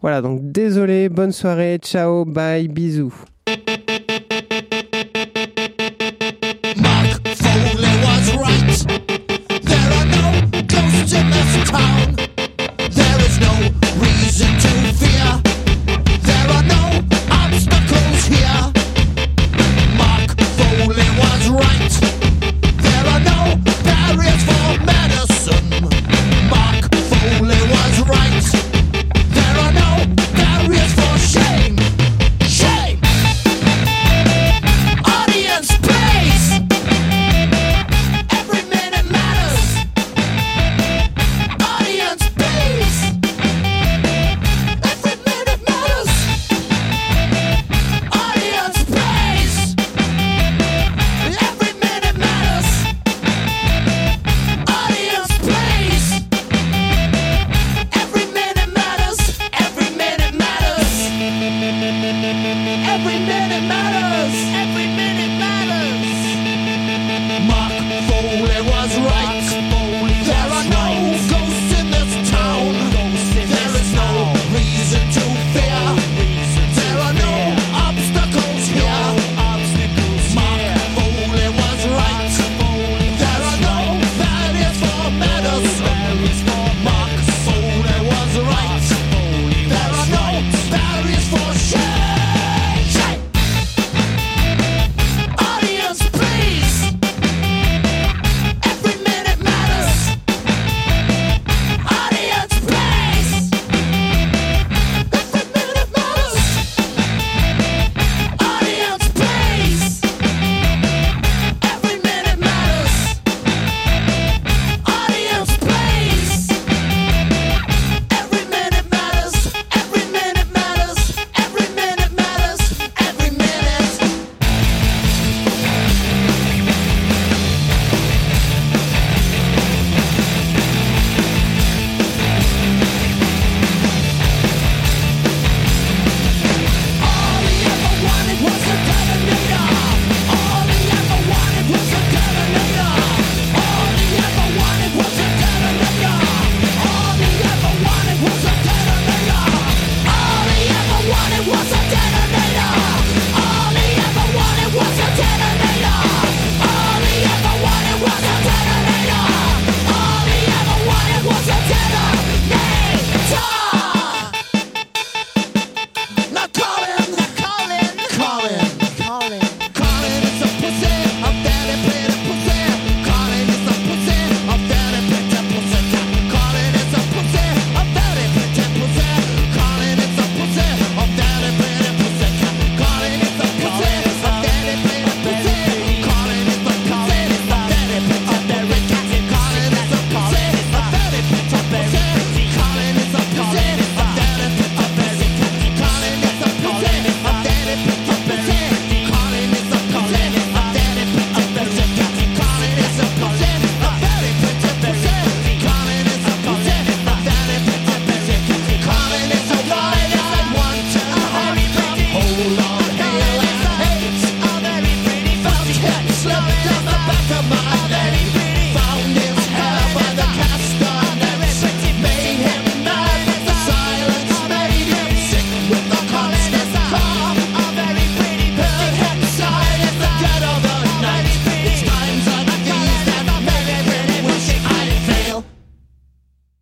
Voilà, 0.02 0.22
donc 0.22 0.40
désolé, 0.42 1.10
bonne 1.10 1.32
soirée, 1.32 1.78
ciao, 1.82 2.26
bye, 2.26 2.68
bisous. 2.68 3.14